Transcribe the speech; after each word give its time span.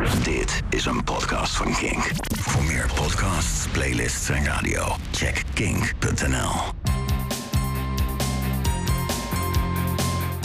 Dit 0.00 0.62
is 0.68 0.84
een 0.84 1.04
podcast 1.04 1.56
van 1.56 1.72
Kink. 1.72 2.10
Voor 2.38 2.64
meer 2.64 2.90
podcasts, 2.94 3.68
playlists 3.68 4.28
en 4.28 4.44
radio, 4.44 4.96
check 5.10 5.42
kink.nl. 5.54 6.50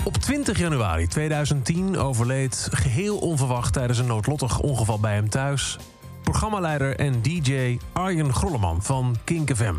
Op 0.03 0.17
20 0.17 0.57
januari 0.57 1.07
2010 1.07 1.97
overleed 1.97 2.67
geheel 2.71 3.17
onverwacht 3.17 3.73
tijdens 3.73 3.99
een 3.99 4.07
noodlottig 4.07 4.59
ongeval 4.59 4.99
bij 4.99 5.13
hem 5.13 5.29
thuis... 5.29 5.77
programmaleider 6.23 6.95
en 6.95 7.21
DJ 7.21 7.77
Arjen 7.93 8.33
Grolleman 8.33 8.83
van 8.83 9.15
Kink 9.23 9.55
FM. 9.55 9.75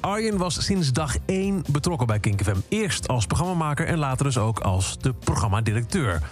Arjen 0.00 0.36
was 0.36 0.64
sinds 0.64 0.92
dag 0.92 1.16
1 1.26 1.64
betrokken 1.70 2.06
bij 2.06 2.18
Kink 2.18 2.42
FM. 2.42 2.58
Eerst 2.68 3.08
als 3.08 3.26
programmamaker 3.26 3.86
en 3.86 3.98
later 3.98 4.24
dus 4.24 4.38
ook 4.38 4.60
als 4.60 4.98
de 4.98 5.12
programmadirecteur. 5.12 6.22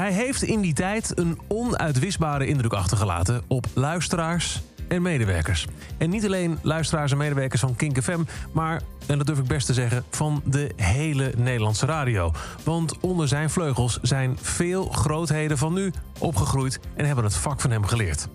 Hij 0.00 0.12
heeft 0.12 0.42
in 0.42 0.60
die 0.60 0.72
tijd 0.72 1.18
een 1.18 1.38
onuitwisbare 1.48 2.46
indruk 2.46 2.72
achtergelaten 2.72 3.42
op 3.46 3.66
luisteraars 3.74 4.62
en 4.88 5.02
medewerkers. 5.02 5.66
En 5.98 6.10
niet 6.10 6.24
alleen 6.24 6.58
luisteraars 6.62 7.12
en 7.12 7.16
medewerkers 7.16 7.60
van 7.60 7.76
Kink 7.76 8.02
FM, 8.02 8.20
maar, 8.52 8.82
en 9.06 9.18
dat 9.18 9.26
durf 9.26 9.38
ik 9.38 9.46
best 9.46 9.66
te 9.66 9.74
zeggen, 9.74 10.04
van 10.10 10.42
de 10.44 10.72
hele 10.76 11.32
Nederlandse 11.36 11.86
radio. 11.86 12.32
Want 12.64 13.00
onder 13.00 13.28
zijn 13.28 13.50
vleugels 13.50 13.98
zijn 14.02 14.38
veel 14.40 14.84
grootheden 14.84 15.58
van 15.58 15.72
nu 15.72 15.92
opgegroeid 16.18 16.80
en 16.94 17.04
hebben 17.04 17.24
het 17.24 17.36
vak 17.36 17.60
van 17.60 17.70
hem 17.70 17.84
geleerd. 17.84 18.28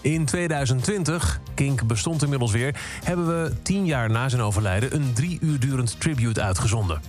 In 0.00 0.24
2020, 0.24 1.40
Kink 1.54 1.86
bestond 1.86 2.22
inmiddels 2.22 2.52
weer, 2.52 2.80
hebben 3.04 3.26
we 3.26 3.62
tien 3.62 3.84
jaar 3.84 4.10
na 4.10 4.28
zijn 4.28 4.42
overlijden 4.42 4.94
een 4.94 5.12
drie 5.12 5.38
uur 5.40 5.60
durend 5.60 6.00
tribute 6.00 6.42
uitgezonden. 6.42 7.00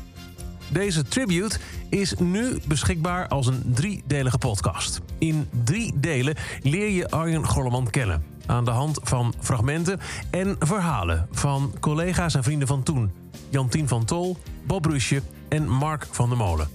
Deze 0.74 1.04
tribute 1.04 1.58
is 1.90 2.14
nu 2.14 2.58
beschikbaar 2.68 3.28
als 3.28 3.48
een 3.48 3.62
driedelige 3.74 4.38
podcast. 4.38 5.02
In 5.18 5.48
drie 5.64 6.00
delen 6.00 6.36
leer 6.62 6.90
je 6.90 7.10
Arjen 7.10 7.48
Golleman 7.48 7.90
kennen. 7.90 8.24
Aan 8.46 8.66
de 8.66 8.72
hand 8.72 9.00
van 9.04 9.34
fragmenten 9.40 10.00
en 10.32 10.56
verhalen 10.60 11.28
van 11.32 11.74
collega's 11.80 12.36
en 12.36 12.44
vrienden 12.44 12.68
van 12.68 12.84
toen. 12.84 13.12
Jantien 13.50 13.88
van 13.88 14.06
Tol, 14.06 14.38
Bob 14.66 14.86
Rusje 14.86 15.22
en 15.50 15.70
Mark 15.70 16.08
van 16.12 16.30
der 16.30 16.38
Molen. 16.38 16.68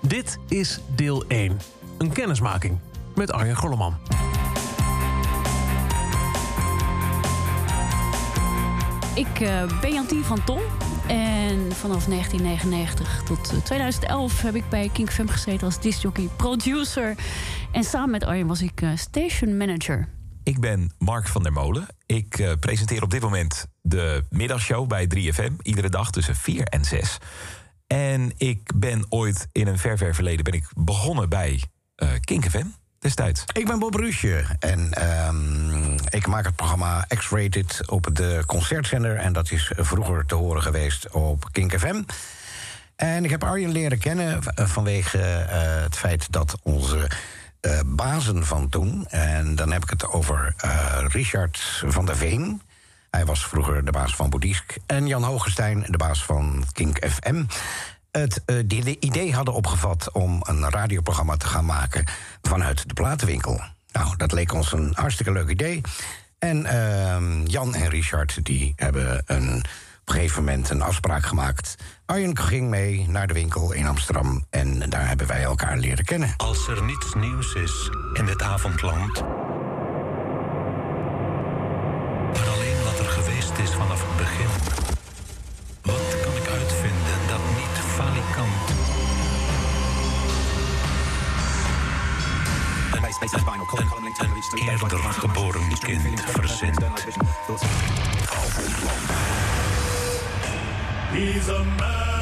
Dit 0.00 0.38
is 0.48 0.80
deel 0.94 1.24
1. 1.28 1.58
Een 1.98 2.12
kennismaking 2.12 2.78
met 3.14 3.32
Arjen 3.32 3.56
Golleman. 3.56 3.94
Ik 9.14 9.40
uh, 9.40 9.80
ben 9.80 9.92
Jantien 9.92 10.24
van 10.24 10.44
Tol. 10.44 10.60
En 11.08 11.72
vanaf 11.72 12.04
1999 12.04 13.22
tot 13.22 13.64
2011 13.64 14.42
heb 14.42 14.54
ik 14.54 14.68
bij 14.68 14.90
King 14.92 15.10
FM 15.10 15.26
gezeten 15.26 15.66
als 15.66 15.80
discjockey 15.80 16.28
producer. 16.36 17.14
En 17.72 17.84
samen 17.84 18.10
met 18.10 18.24
Arjen 18.24 18.46
was 18.46 18.62
ik 18.62 18.80
uh, 18.80 18.96
station 18.96 19.56
manager. 19.56 20.08
Ik 20.42 20.60
ben 20.60 20.92
Mark 20.98 21.28
van 21.28 21.42
der 21.42 21.52
Molen. 21.52 21.86
Ik 22.06 22.38
uh, 22.38 22.52
presenteer 22.60 23.02
op 23.02 23.10
dit 23.10 23.20
moment 23.20 23.66
de 23.82 24.24
middagshow 24.30 24.88
bij 24.88 25.08
3FM. 25.16 25.52
Iedere 25.62 25.88
dag 25.88 26.10
tussen 26.10 26.36
4 26.36 26.64
en 26.64 26.84
6. 26.84 27.18
En 27.86 28.32
ik 28.36 28.70
ben 28.76 29.06
ooit 29.08 29.48
in 29.52 29.66
een 29.66 29.78
ver, 29.78 29.98
ver 29.98 30.14
verleden 30.14 30.44
ben 30.44 30.54
ik 30.54 30.68
begonnen 30.74 31.28
bij 31.28 31.62
uh, 32.02 32.40
FM 32.40 32.66
destijds. 33.04 33.44
Ik 33.52 33.66
ben 33.66 33.78
Bob 33.78 33.94
Ruusje 33.94 34.44
en 34.58 34.90
um, 35.28 35.94
ik 36.08 36.26
maak 36.26 36.44
het 36.44 36.56
programma 36.56 37.06
X-Rated 37.08 37.82
op 37.86 38.08
de 38.12 38.42
concertzender. 38.46 39.16
En 39.16 39.32
dat 39.32 39.50
is 39.50 39.72
vroeger 39.76 40.26
te 40.26 40.34
horen 40.34 40.62
geweest 40.62 41.10
op 41.10 41.48
Kink 41.52 41.78
FM. 41.78 42.02
En 42.96 43.24
ik 43.24 43.30
heb 43.30 43.44
Arjen 43.44 43.72
leren 43.72 43.98
kennen 43.98 44.42
vanwege 44.54 45.18
uh, 45.18 45.82
het 45.82 45.96
feit 45.96 46.32
dat 46.32 46.58
onze 46.62 47.10
uh, 47.60 47.80
bazen 47.86 48.46
van 48.46 48.68
toen... 48.68 49.06
en 49.08 49.54
dan 49.54 49.72
heb 49.72 49.82
ik 49.82 49.90
het 49.90 50.06
over 50.06 50.54
Richard 51.08 51.82
van 51.86 52.06
der 52.06 52.16
Veen... 52.16 52.62
Hij 53.14 53.24
was 53.24 53.46
vroeger 53.46 53.84
de 53.84 53.90
baas 53.90 54.16
van 54.16 54.30
Boeddhisk. 54.30 54.76
En 54.86 55.06
Jan 55.06 55.22
Hogestein, 55.22 55.84
de 55.88 55.96
baas 55.96 56.24
van 56.24 56.64
Kink 56.72 57.06
FM 57.10 57.44
het 58.18 58.42
die 58.66 58.96
idee 59.00 59.34
hadden 59.34 59.54
opgevat 59.54 60.12
om 60.12 60.40
een 60.42 60.70
radioprogramma 60.70 61.36
te 61.36 61.46
gaan 61.46 61.64
maken 61.64 62.06
vanuit 62.42 62.88
de 62.88 62.94
platenwinkel. 62.94 63.60
Nou, 63.92 64.16
dat 64.16 64.32
leek 64.32 64.52
ons 64.52 64.72
een 64.72 64.92
hartstikke 64.94 65.32
leuk 65.32 65.48
idee. 65.48 65.80
En 66.38 66.60
uh, 66.64 67.46
Jan 67.46 67.74
en 67.74 67.88
Richard 67.88 68.44
die 68.44 68.72
hebben 68.76 69.22
een, 69.26 69.56
op 70.00 70.08
een 70.08 70.14
gegeven 70.14 70.44
moment 70.44 70.70
een 70.70 70.82
afspraak 70.82 71.26
gemaakt. 71.26 71.74
Arjen 72.06 72.38
ging 72.38 72.68
mee 72.68 73.08
naar 73.08 73.26
de 73.26 73.34
winkel 73.34 73.72
in 73.72 73.86
Amsterdam 73.86 74.46
en 74.50 74.90
daar 74.90 75.08
hebben 75.08 75.26
wij 75.26 75.42
elkaar 75.42 75.76
leren 75.78 76.04
kennen. 76.04 76.34
Als 76.36 76.68
er 76.68 76.82
niets 76.82 77.14
nieuws 77.14 77.54
is 77.54 77.90
in 78.12 78.26
dit 78.26 78.42
avondland. 78.42 79.22
Eerder 94.54 95.12
geboren 95.12 95.68
kind 95.78 96.20
verzint. 96.20 97.06
He's 101.12 101.48
a 101.48 101.64
man. 101.64 102.13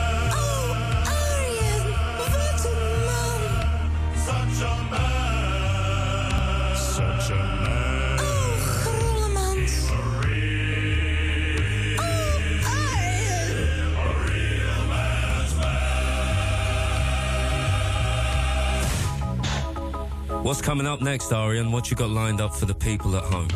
What's 20.52 20.60
coming 20.60 20.86
up 20.86 21.00
next, 21.00 21.32
Arian? 21.32 21.72
What 21.72 21.90
you 21.90 21.96
got 21.96 22.10
lined 22.10 22.38
up 22.42 22.54
for 22.54 22.66
the 22.66 22.74
people 22.74 23.16
at 23.16 23.22
home? 23.22 23.48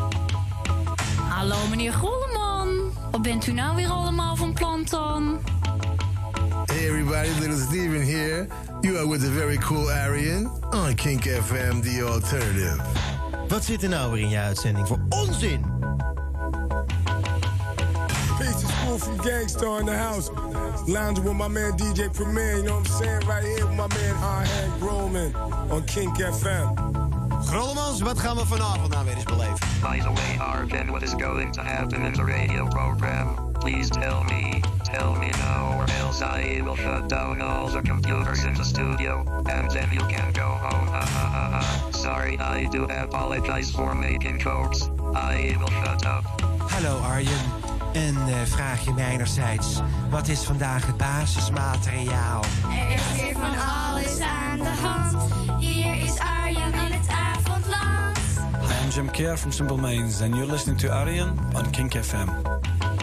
Hallo 1.29 1.57
meneer 1.69 1.93
Grolleman. 1.93 2.93
Wat 3.11 3.23
bent 3.23 3.47
u 3.47 3.53
nou 3.53 3.77
weer 3.77 3.89
allemaal 3.89 4.37
van 4.37 4.53
plan 4.53 4.87
dan? 4.91 5.41
Hey 6.65 6.87
everybody, 6.87 7.29
little 7.41 7.59
Steven 7.59 8.03
here. 8.03 8.47
You 8.81 8.97
are 8.97 9.07
with 9.09 9.21
the 9.21 9.31
very 9.31 9.59
cool 9.59 9.91
Arian 9.91 10.51
on 10.71 10.95
Kink 10.95 11.23
FM, 11.25 11.81
The 11.81 12.03
Alternative. 12.13 12.83
Wat 13.49 13.65
zit 13.65 13.83
er 13.83 13.89
nou 13.89 14.13
weer 14.13 14.23
in 14.23 14.29
je 14.29 14.39
uitzending 14.39 14.87
voor 14.87 14.99
onzin? 15.09 15.65
Peace 18.39 18.65
is 18.65 18.71
cool 18.85 18.99
from 18.99 19.21
Gangstar 19.21 19.81
in 19.81 19.87
the 19.87 19.97
house. 19.97 20.31
Lounging 20.87 21.25
with 21.25 21.37
my 21.37 21.49
man 21.49 21.77
DJ 21.77 22.09
Premier, 22.13 22.57
you 22.57 22.63
know 22.63 22.79
what 22.79 22.89
I'm 22.89 23.05
saying? 23.05 23.27
Right 23.27 23.45
here 23.45 23.67
with 23.67 23.77
my 23.77 23.87
man 23.87 24.15
Arhan 24.15 24.79
Groman 24.81 25.35
on 25.71 25.85
Kink 25.85 26.17
FM. 26.17 26.86
Grollemans, 27.47 28.01
wat 28.01 28.19
gaan 28.19 28.37
we 28.37 28.47
vanavond 28.47 28.93
nou 28.93 29.05
weer 29.05 29.15
eens 29.15 29.25
beleven? 29.25 29.59
By 29.81 29.99
the 30.01 30.13
way, 30.13 30.39
Arkin, 30.39 30.87
what 30.87 31.03
is 31.03 31.15
going 31.19 31.53
to 31.53 31.63
happen 31.63 32.03
in 32.03 32.13
the 32.13 32.25
radio 32.25 32.67
program? 32.67 33.53
Please 33.53 33.91
tell 33.91 34.23
me, 34.23 34.61
tell 34.83 35.15
me 35.15 35.31
now, 35.31 35.79
or 35.79 35.85
else 36.01 36.25
I 36.25 36.61
will 36.63 36.77
shut 36.77 37.09
down 37.09 37.41
all 37.41 37.69
the 37.69 37.83
computers 37.83 38.45
in 38.45 38.55
the 38.55 38.65
studio, 38.65 39.25
and 39.45 39.71
then 39.71 39.89
you 39.93 40.07
can 40.07 40.33
go 40.33 40.49
home. 40.49 40.87
Ha, 40.87 41.07
ha, 41.07 41.29
ha, 41.29 41.51
ha. 41.51 41.91
Sorry, 41.91 42.39
I 42.39 42.69
do 42.71 42.85
apologize 42.85 43.71
for 43.71 43.95
making 43.95 44.39
jokes. 44.39 44.91
I 45.15 45.57
will 45.59 45.71
shut 45.85 46.05
up. 46.05 46.25
Hallo 46.71 46.99
Arjen. 47.01 47.41
Een 47.93 48.29
uh, 48.29 48.35
vraagje 48.45 48.93
mijnerzijds. 48.93 49.81
Wat 50.11 50.29
is 50.29 50.45
vandaag 50.45 50.87
het 50.87 50.97
basismateriaal? 50.97 52.45
Er 52.71 52.95
is 52.95 53.23
weer 53.23 53.33
van 53.33 53.55
Jim 58.97 59.11
Kerr 59.11 59.37
from 59.37 59.53
Simple 59.53 59.77
Minds, 59.77 60.23
and 60.23 60.35
you're 60.35 60.47
listening 60.47 60.79
to 60.79 60.91
Arian 60.91 61.39
on 61.55 61.71
Kink 61.71 61.93
FM. 61.93 62.29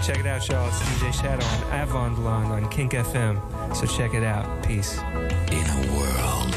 Check 0.04 0.18
it 0.18 0.25
out, 0.25 0.50
y'all. 0.50 0.68
It's 0.68 0.80
DJ 0.80 1.13
Shadow 1.13 1.45
on 1.45 1.88
Avondland 1.88 2.48
on 2.48 2.68
Kink 2.72 2.94
FM. 2.94 3.40
So 3.75 3.86
check 3.86 4.16
it 4.16 4.24
out. 4.24 4.66
Peace. 4.66 4.98
In 4.98 5.63
a 5.69 5.95
world 5.95 6.56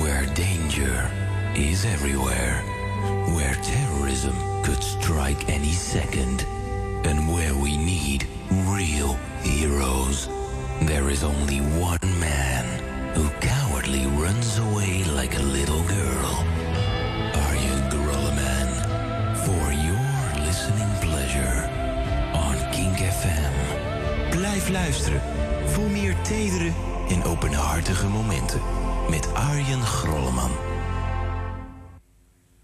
where 0.00 0.24
danger 0.36 1.10
is 1.56 1.84
everywhere, 1.84 2.62
where 3.34 3.56
terrorism 3.56 4.36
could 4.62 4.84
strike 4.84 5.48
any 5.48 5.72
second, 5.72 6.42
and 7.04 7.28
where 7.28 7.56
we 7.56 7.76
need 7.76 8.24
real 8.68 9.14
heroes, 9.42 10.28
there 10.82 11.10
is 11.10 11.24
only 11.24 11.58
one 11.58 11.98
man 12.20 12.64
who 13.16 13.28
cowardly 13.40 14.06
runs 14.06 14.58
away 14.58 15.02
like 15.02 15.36
a 15.36 15.42
little 15.42 15.82
girl. 15.88 16.53
Pleasure 21.34 21.68
on 22.32 22.70
Kink 22.70 22.96
FM. 22.96 23.52
Blijf 24.30 24.68
luisteren 24.68 25.20
voor 25.66 25.90
meer 25.90 26.14
tedere 26.22 26.72
en 27.08 27.24
openhartige 27.24 28.08
momenten 28.08 28.60
met 29.10 29.34
Arjen 29.34 29.82
Grolleman. 29.82 30.50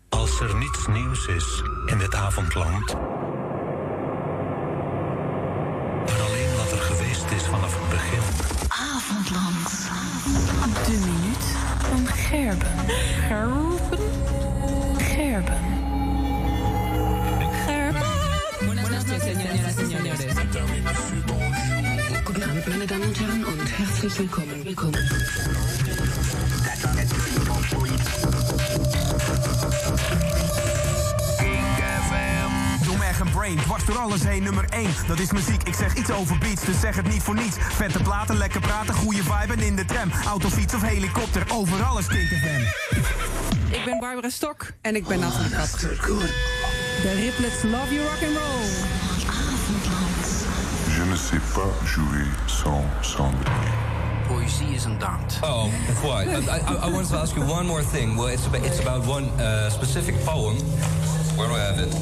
Als 0.09 0.41
er 0.41 0.57
niets 0.57 0.87
nieuws 0.87 1.27
is 1.27 1.63
in 1.87 1.99
dit 1.99 2.15
avondland. 2.15 2.95
Maar 6.07 6.21
alleen 6.21 6.57
wat 6.57 6.73
er 6.73 6.79
geweest 6.79 7.31
is 7.31 7.43
vanaf 7.43 7.79
het 7.81 7.89
begin. 7.89 8.23
Avondland. 8.69 9.89
De 10.87 10.99
minuut 11.11 11.45
van 11.79 12.07
Gerben. 12.07 12.89
Gerben? 13.29 13.79
Gerben. 14.99 15.70
Guten 22.25 22.43
Abend, 22.43 22.69
meine 22.69 22.87
Damen 22.87 23.05
und 23.05 23.21
Herren, 23.21 23.45
und 23.45 23.79
herzlich 23.79 24.19
willkommen. 24.19 24.65
Willkommen. 24.65 25.09
Doe 32.85 32.97
me 32.97 33.05
echt 33.05 33.21
een 33.21 33.31
brain, 33.31 33.57
dwars 33.57 33.85
door 33.85 33.99
alles 33.99 34.23
heen, 34.23 34.43
nummer 34.43 34.65
1. 34.71 34.91
Dat 35.07 35.19
is 35.19 35.33
muziek, 35.33 35.63
ik 35.63 35.75
zeg 35.75 35.95
iets 35.95 36.11
over 36.11 36.39
beats, 36.39 36.65
dus 36.65 36.81
zeg 36.81 36.97
het 36.97 37.09
niet 37.09 37.23
voor 37.23 37.35
niets. 37.35 37.57
Vette 37.59 38.03
platen, 38.03 38.37
lekker 38.37 38.61
praten, 38.61 38.95
goede 38.95 39.23
vibe 39.23 39.53
en 39.53 39.61
in 39.61 39.77
de 39.77 39.85
tram. 39.85 40.11
Auto, 40.27 40.49
fiets 40.49 40.75
of 40.75 40.83
helikopter, 40.83 41.43
overal 41.49 41.99
is 41.99 42.07
Kink 42.07 42.29
FM. 42.29 42.61
Ik 43.75 43.85
ben 43.85 43.99
Barbara 43.99 44.29
Stok 44.31 44.71
en 44.81 44.97
ik 44.97 45.07
ben 45.07 45.19
Nathalie 45.19 45.51
Kat. 45.51 45.81
De 45.81 47.13
Riplets 47.15 47.63
Love 47.63 47.95
You 47.95 48.07
Rock 48.07 48.23
and 48.23 48.37
Roll. 48.37 49.00
Je 51.33 51.37
sais 51.37 51.43
pas 51.55 51.71
jouer 51.87 52.25
sans 52.49 52.83
sanglier. 53.03 53.71
Poëzie 54.29 54.75
is 54.75 54.85
een 54.85 54.99
daad. 54.99 55.39
Oh, 55.43 55.67
quite. 56.01 56.29
I, 56.29 56.57
I, 56.57 56.87
I 56.87 56.91
wanted 56.91 57.09
to 57.11 57.19
ask 57.19 57.35
you 57.37 57.45
one 57.47 57.67
more 57.67 57.83
thing. 57.83 58.17
Well, 58.17 58.29
it's 58.29 58.47
about, 58.47 58.65
it's 58.67 58.81
about 58.81 59.07
one 59.07 59.29
uh, 59.39 59.71
specific 59.71 60.15
poem. 60.25 60.57
Where 61.37 61.49
do 61.49 61.55
I 61.55 61.59
have 61.61 61.79
it? 61.79 61.95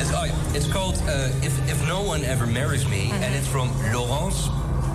It's, 0.00 0.12
oh, 0.12 0.26
it's 0.54 0.68
called 0.72 0.96
uh, 1.08 1.30
if, 1.42 1.54
if 1.68 1.86
No 1.88 2.02
One 2.02 2.24
Ever 2.24 2.46
Marries 2.46 2.86
Me, 2.88 3.10
and 3.12 3.34
it's 3.34 3.48
from 3.48 3.68
Laurence 3.92 4.48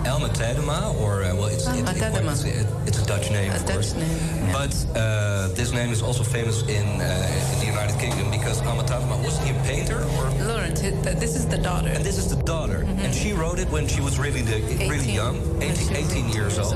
Elma 0.04 0.28
Tadema, 0.30 0.94
or, 1.00 1.22
uh, 1.22 1.34
well, 1.36 1.46
it's, 1.48 1.66
it, 1.68 1.78
it- 1.80 1.84
Tadema. 1.96 2.32
it's, 2.32 2.44
it- 2.44 2.66
it's 2.86 2.98
a 2.98 3.06
Dutch 3.06 3.30
name, 3.30 3.52
A 3.52 3.56
of 3.56 3.64
Dutch 3.66 3.74
course. 3.74 3.94
name, 3.94 4.52
But 4.52 4.74
uh, 4.96 5.48
this 5.54 5.70
name 5.72 5.92
is 5.92 6.02
also 6.02 6.24
famous 6.24 6.62
in, 6.62 6.86
uh, 7.00 7.52
in 7.52 7.58
the 7.60 7.61
United 7.61 7.61
Kingdom 8.02 8.32
because 8.32 8.60
Alma 8.66 8.82
Tadema, 8.82 9.16
was 9.24 9.38
he 9.38 9.50
a 9.50 9.62
painter? 9.62 9.98
Or? 10.18 10.28
Laurent, 10.44 10.74
this 10.74 11.36
is 11.36 11.46
the 11.46 11.56
daughter. 11.56 11.86
And 11.86 12.04
this 12.04 12.18
is 12.18 12.26
the 12.26 12.42
daughter. 12.42 12.84
And 12.98 13.14
she 13.14 13.32
wrote 13.32 13.60
it 13.60 13.68
when 13.70 13.86
she 13.86 14.00
was 14.00 14.18
really 14.18 14.42
the, 14.42 14.56
really 14.88 15.12
18. 15.12 15.14
young, 15.14 15.62
18, 15.62 15.96
18 15.96 16.28
years 16.30 16.58
old. 16.58 16.74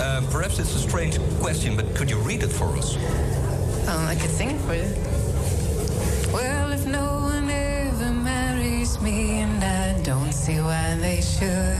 Uh, 0.00 0.20
perhaps 0.32 0.58
it's 0.58 0.74
a 0.74 0.80
strange 0.80 1.20
question, 1.38 1.76
but 1.76 1.94
could 1.94 2.10
you 2.10 2.18
read 2.18 2.42
it 2.42 2.48
for 2.48 2.76
us? 2.76 2.96
Um, 3.86 4.04
I 4.08 4.16
could 4.16 4.30
sing 4.30 4.50
it 4.50 4.60
for 4.62 4.74
you. 4.74 4.90
Well, 6.34 6.72
if 6.72 6.84
no 6.86 7.06
one 7.32 7.48
ever 7.48 8.10
marries 8.10 9.00
me, 9.00 9.38
and 9.42 9.62
I 9.62 10.02
don't 10.02 10.32
see 10.32 10.58
why 10.58 10.96
they 10.96 11.20
should. 11.20 11.78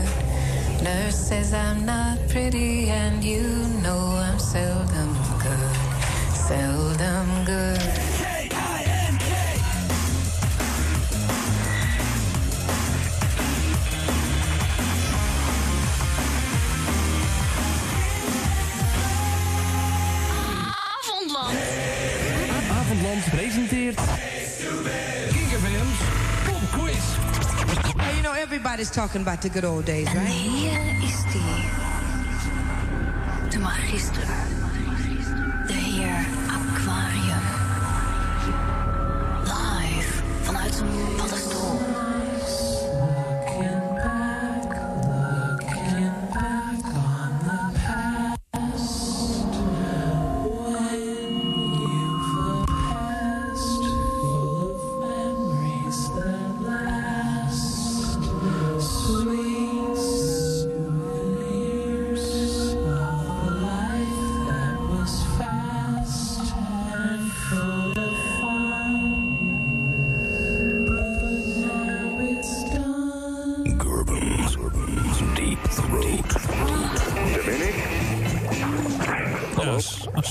Nurse 0.85 1.17
says 1.17 1.53
I'm 1.53 1.85
not 1.85 2.17
pretty, 2.29 2.87
and 2.87 3.21
you 3.25 3.43
know 3.83 3.99
I'm 4.23 4.39
seldom 4.39 5.17
good. 5.43 5.75
Seldom 6.33 7.43
good. 7.43 8.08
Presenteert... 23.93 25.31
Kink 25.31 25.51
FM's 25.51 25.99
Pop 26.45 26.79
Quiz. 26.79 27.05
Hey, 27.97 28.15
you 28.17 28.23
know, 28.23 28.33
everybody's 28.33 28.89
talking 28.91 29.21
about 29.21 29.41
the 29.41 29.49
good 29.49 29.65
old 29.65 29.85
days, 29.85 30.07
En 30.07 30.15
right? 30.15 30.27
hier 30.27 30.81
is 31.03 31.23
die. 31.33 31.63
De 33.49 33.59
magister. 33.59 34.27
De 35.67 35.73
heer 35.73 36.25
Aquarium. 36.47 37.43
Live 39.43 40.23
vanuit 40.41 40.73
zijn 41.27 41.38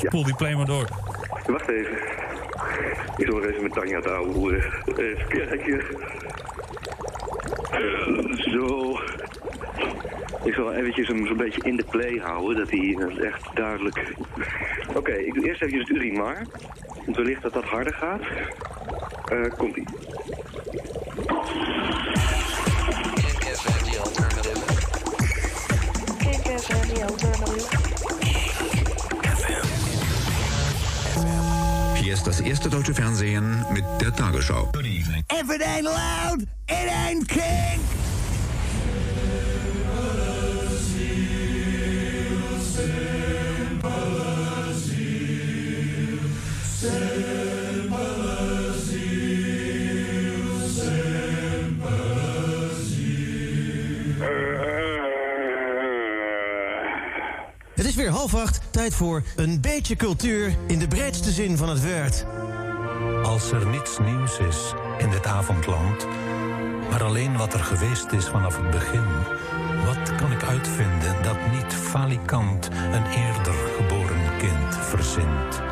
Spoel 0.08 0.24
die 0.24 0.34
play 0.34 0.54
maar 0.54 0.66
door. 0.66 0.88
Wacht 1.46 1.68
even. 1.68 1.98
Ik 3.16 3.26
zal 3.26 3.34
nog 3.34 3.44
even 3.44 3.62
met 3.62 3.72
Tanja 3.72 4.00
te 4.00 4.10
hoeren. 4.10 4.64
Even 4.96 5.28
kijken. 5.28 5.80
Eh, 7.70 8.52
Zo. 8.52 8.98
Ik 10.44 10.54
zal 10.54 10.72
eventjes 10.72 11.08
hem 11.08 11.26
zo'n 11.26 11.36
beetje 11.36 11.62
in 11.64 11.76
de 11.76 11.84
play 11.90 12.20
houden, 12.22 12.56
dat 12.56 12.70
hij 12.70 12.96
echt 13.24 13.46
duidelijk... 13.54 14.14
Oké, 14.94 15.12
ik 15.12 15.34
doe 15.34 15.46
eerst 15.46 15.62
eventjes 15.62 15.88
het 15.88 15.96
urinoir. 15.96 16.42
Want 17.04 17.16
wellicht 17.16 17.42
dat 17.42 17.52
dat 17.52 17.64
harder 17.64 17.94
gaat. 17.94 18.20
Eh 19.24 19.56
Komt-ie. 19.56 19.84
Hier 19.84 19.97
erste 32.58 32.70
deutsche 32.76 32.92
Fernsehen 32.94 33.64
mit 33.72 33.84
der 34.00 34.12
Tagesschau. 34.12 34.72
If 35.30 35.48
it 35.48 35.62
ain't 35.62 35.84
loud, 35.84 36.42
it 36.66 36.90
ain't 36.90 37.28
king! 37.28 37.80
Het 57.74 57.86
is 57.86 57.94
weer 57.94 58.10
half 58.10 58.34
acht, 58.34 58.60
tijd 58.70 58.94
voor 58.94 59.22
een 59.36 59.60
beetje 59.60 59.96
cultuur 59.96 60.56
in 60.66 60.78
de 60.78 60.88
breedste 60.88 61.30
zin 61.30 61.56
van 61.56 61.68
het 61.68 61.82
woord. 61.82 62.24
Als 63.38 63.52
er 63.52 63.66
niets 63.66 63.98
nieuws 63.98 64.38
is 64.38 64.74
in 64.98 65.10
dit 65.10 65.26
avondland, 65.26 66.06
maar 66.90 67.02
alleen 67.02 67.36
wat 67.36 67.54
er 67.54 67.64
geweest 67.64 68.12
is 68.12 68.28
vanaf 68.28 68.56
het 68.56 68.70
begin, 68.70 69.06
wat 69.84 70.14
kan 70.16 70.32
ik 70.32 70.42
uitvinden 70.42 71.22
dat 71.22 71.36
niet 71.52 71.74
falikant 71.74 72.68
een 72.68 73.06
eerder 73.06 73.54
geboren 73.76 74.36
kind 74.38 74.76
verzint? 74.76 75.62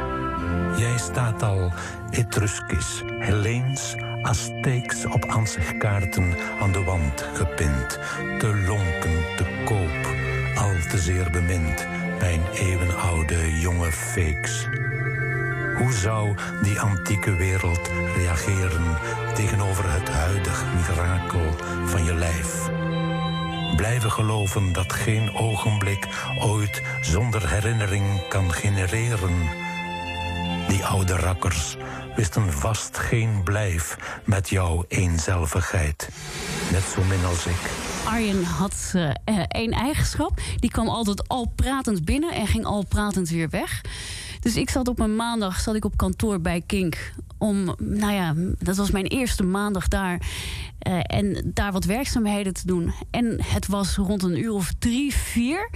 Jij 0.79 0.99
staat 0.99 1.43
al 1.43 1.73
Etruskisch, 2.11 3.03
Helleens, 3.07 3.95
Azteeks 4.23 5.07
op 5.07 5.25
ansichtkaarten 5.25 6.35
aan 6.61 6.73
de 6.73 6.85
wand 6.85 7.25
gepind, 7.35 7.99
te 8.39 8.65
lonken, 8.67 9.37
te 9.37 9.63
koop, 9.65 10.15
al 10.55 10.73
te 10.91 10.99
zeer 10.99 11.31
bemind 11.31 11.87
bij 12.19 12.35
een 12.35 12.67
eeuwenoude 12.67 13.59
jonge 13.61 13.93
feeks. 13.93 14.69
Hoe 15.79 15.93
zou 15.93 16.35
die 16.63 16.81
antieke 16.81 17.35
wereld 17.35 17.91
reageren 18.17 18.99
tegenover 19.35 19.93
het 19.93 20.09
huidig 20.09 20.65
mirakel 20.75 21.55
van 21.85 22.05
je 22.05 22.15
lijf? 22.15 22.71
Blijven 23.77 24.11
geloven 24.13 24.73
dat 24.73 24.93
geen 24.93 25.35
ogenblik 25.35 26.07
ooit 26.41 26.83
zonder 27.01 27.49
herinnering 27.49 28.29
kan 28.29 28.53
genereren. 28.53 29.49
Die 30.69 30.85
oude 30.85 31.17
rakkers 31.17 31.77
wisten 32.17 32.53
vast 32.53 32.99
geen 32.99 33.43
blijf 33.45 33.97
met 34.25 34.49
jouw 34.49 34.85
eenzelvigheid. 34.89 36.09
Net 36.73 36.83
zo 36.83 37.03
min 37.03 37.25
als 37.25 37.47
ik. 37.47 37.71
Arjen 38.07 38.45
had 38.45 38.93
eh, 38.95 39.43
één 39.49 39.73
eigenschap. 39.73 40.41
Die 40.57 40.71
kwam 40.71 40.89
altijd 40.89 41.29
al 41.29 41.53
pratend 41.57 42.05
binnen 42.05 42.33
en 42.33 42.47
ging 42.47 42.65
al 42.65 42.85
pratend 42.89 43.29
weer 43.29 43.49
weg. 43.51 43.81
Dus 44.47 44.57
ik 44.57 44.71
zat 44.71 44.89
op 44.89 44.99
een 44.99 45.17
maandag 45.17 45.61
zat 45.61 45.75
ik 45.75 45.85
op 45.85 45.97
kantoor 45.97 46.41
bij 46.41 46.61
Kink. 46.67 47.13
Om, 47.39 47.75
nou 47.79 48.13
ja, 48.13 48.35
dat 48.59 48.77
was 48.77 48.91
mijn 48.91 49.07
eerste 49.07 49.43
maandag 49.43 49.89
daar. 49.89 50.21
eh, 50.79 50.99
en 51.03 51.51
daar 51.55 51.73
wat 51.73 51.85
werkzaamheden 51.85 52.55
te 52.55 52.67
doen. 52.67 52.93
En 53.11 53.39
het 53.43 53.67
was 53.67 53.97
rond 53.97 54.23
een 54.23 54.39
uur 54.39 54.53
of 54.53 54.73
drie, 54.79 55.15
vier. 55.15 55.71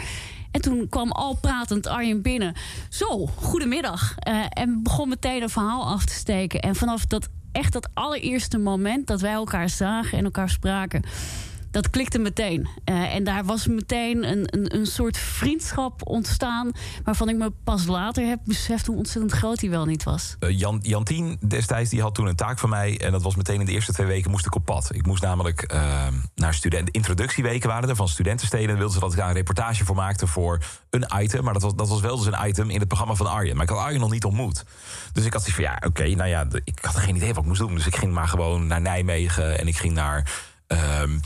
En 0.50 0.60
toen 0.60 0.88
kwam 0.88 1.10
al 1.10 1.34
pratend 1.34 1.86
Arjen 1.86 2.22
binnen. 2.22 2.54
Zo, 2.88 3.26
goedemiddag. 3.26 4.14
Eh, 4.18 4.44
en 4.48 4.82
begon 4.82 5.08
meteen 5.08 5.42
een 5.42 5.50
verhaal 5.50 5.86
af 5.86 6.04
te 6.04 6.14
steken. 6.14 6.60
En 6.60 6.74
vanaf 6.74 7.06
dat 7.06 7.28
echt 7.52 7.72
dat 7.72 7.88
allereerste 7.94 8.58
moment 8.58 9.06
dat 9.06 9.20
wij 9.20 9.32
elkaar 9.32 9.68
zagen 9.68 10.18
en 10.18 10.24
elkaar 10.24 10.50
spraken. 10.50 11.02
Dat 11.70 11.90
klikte 11.90 12.18
meteen. 12.18 12.68
Eh, 12.84 13.14
en 13.14 13.24
daar 13.24 13.44
was 13.44 13.66
meteen 13.66 14.30
een, 14.30 14.56
een, 14.56 14.74
een 14.74 14.86
soort 14.86 15.16
vriendschap 15.18 16.08
ontstaan. 16.08 16.70
waarvan 17.04 17.28
ik 17.28 17.36
me 17.36 17.52
pas 17.64 17.86
later 17.86 18.26
heb 18.26 18.38
beseft 18.44 18.86
hoe 18.86 18.96
ontzettend 18.96 19.32
groot 19.32 19.58
die 19.58 19.70
wel 19.70 19.84
niet 19.84 20.02
was. 20.02 20.36
Eh, 20.38 20.58
Jan, 20.58 20.78
Jantien 20.82 21.38
destijds 21.46 21.90
die 21.90 22.00
had 22.00 22.14
toen 22.14 22.26
een 22.26 22.36
taak 22.36 22.58
van 22.58 22.68
mij. 22.68 23.00
En 23.00 23.12
dat 23.12 23.22
was 23.22 23.36
meteen 23.36 23.60
in 23.60 23.66
de 23.66 23.72
eerste 23.72 23.92
twee 23.92 24.06
weken 24.06 24.30
moest 24.30 24.46
ik 24.46 24.54
op 24.54 24.64
pad. 24.64 24.94
Ik 24.94 25.06
moest 25.06 25.22
namelijk 25.22 25.62
eh, 25.62 26.06
naar 26.34 26.54
studenten. 26.54 26.92
Introductieweken 26.92 27.68
waren 27.68 27.88
er 27.88 27.96
van 27.96 28.08
studentensteden. 28.08 28.68
En 28.68 28.76
wilden 28.76 28.94
ze 28.94 29.00
dat 29.00 29.12
ik 29.12 29.18
daar 29.18 29.28
een 29.28 29.34
reportage 29.34 29.84
voor 29.84 29.96
maakte 29.96 30.26
voor 30.26 30.58
een 30.90 31.06
item. 31.18 31.44
Maar 31.44 31.52
dat 31.52 31.62
was, 31.62 31.74
dat 31.74 31.88
was 31.88 32.00
wel 32.00 32.16
dus 32.16 32.26
een 32.26 32.48
item 32.48 32.70
in 32.70 32.78
het 32.78 32.88
programma 32.88 33.14
van 33.14 33.26
Arjen. 33.26 33.54
Maar 33.54 33.64
ik 33.64 33.70
had 33.70 33.78
Arjen 33.78 34.00
nog 34.00 34.10
niet 34.10 34.24
ontmoet. 34.24 34.64
Dus 35.12 35.24
ik 35.24 35.32
had 35.32 35.42
zoiets 35.42 35.62
van 35.62 35.72
ja, 35.74 35.86
oké, 35.86 36.14
nou 36.14 36.28
ja, 36.28 36.46
ik 36.64 36.78
had 36.80 36.96
geen 36.96 37.16
idee 37.16 37.28
wat 37.28 37.42
ik 37.42 37.48
moest 37.48 37.60
doen. 37.60 37.74
Dus 37.74 37.86
ik 37.86 37.96
ging 37.96 38.12
maar 38.12 38.28
gewoon 38.28 38.66
naar 38.66 38.80
Nijmegen 38.80 39.58
en 39.58 39.66
ik 39.66 39.76
ging 39.76 39.94
naar. 39.94 40.30
ehm, 40.66 41.18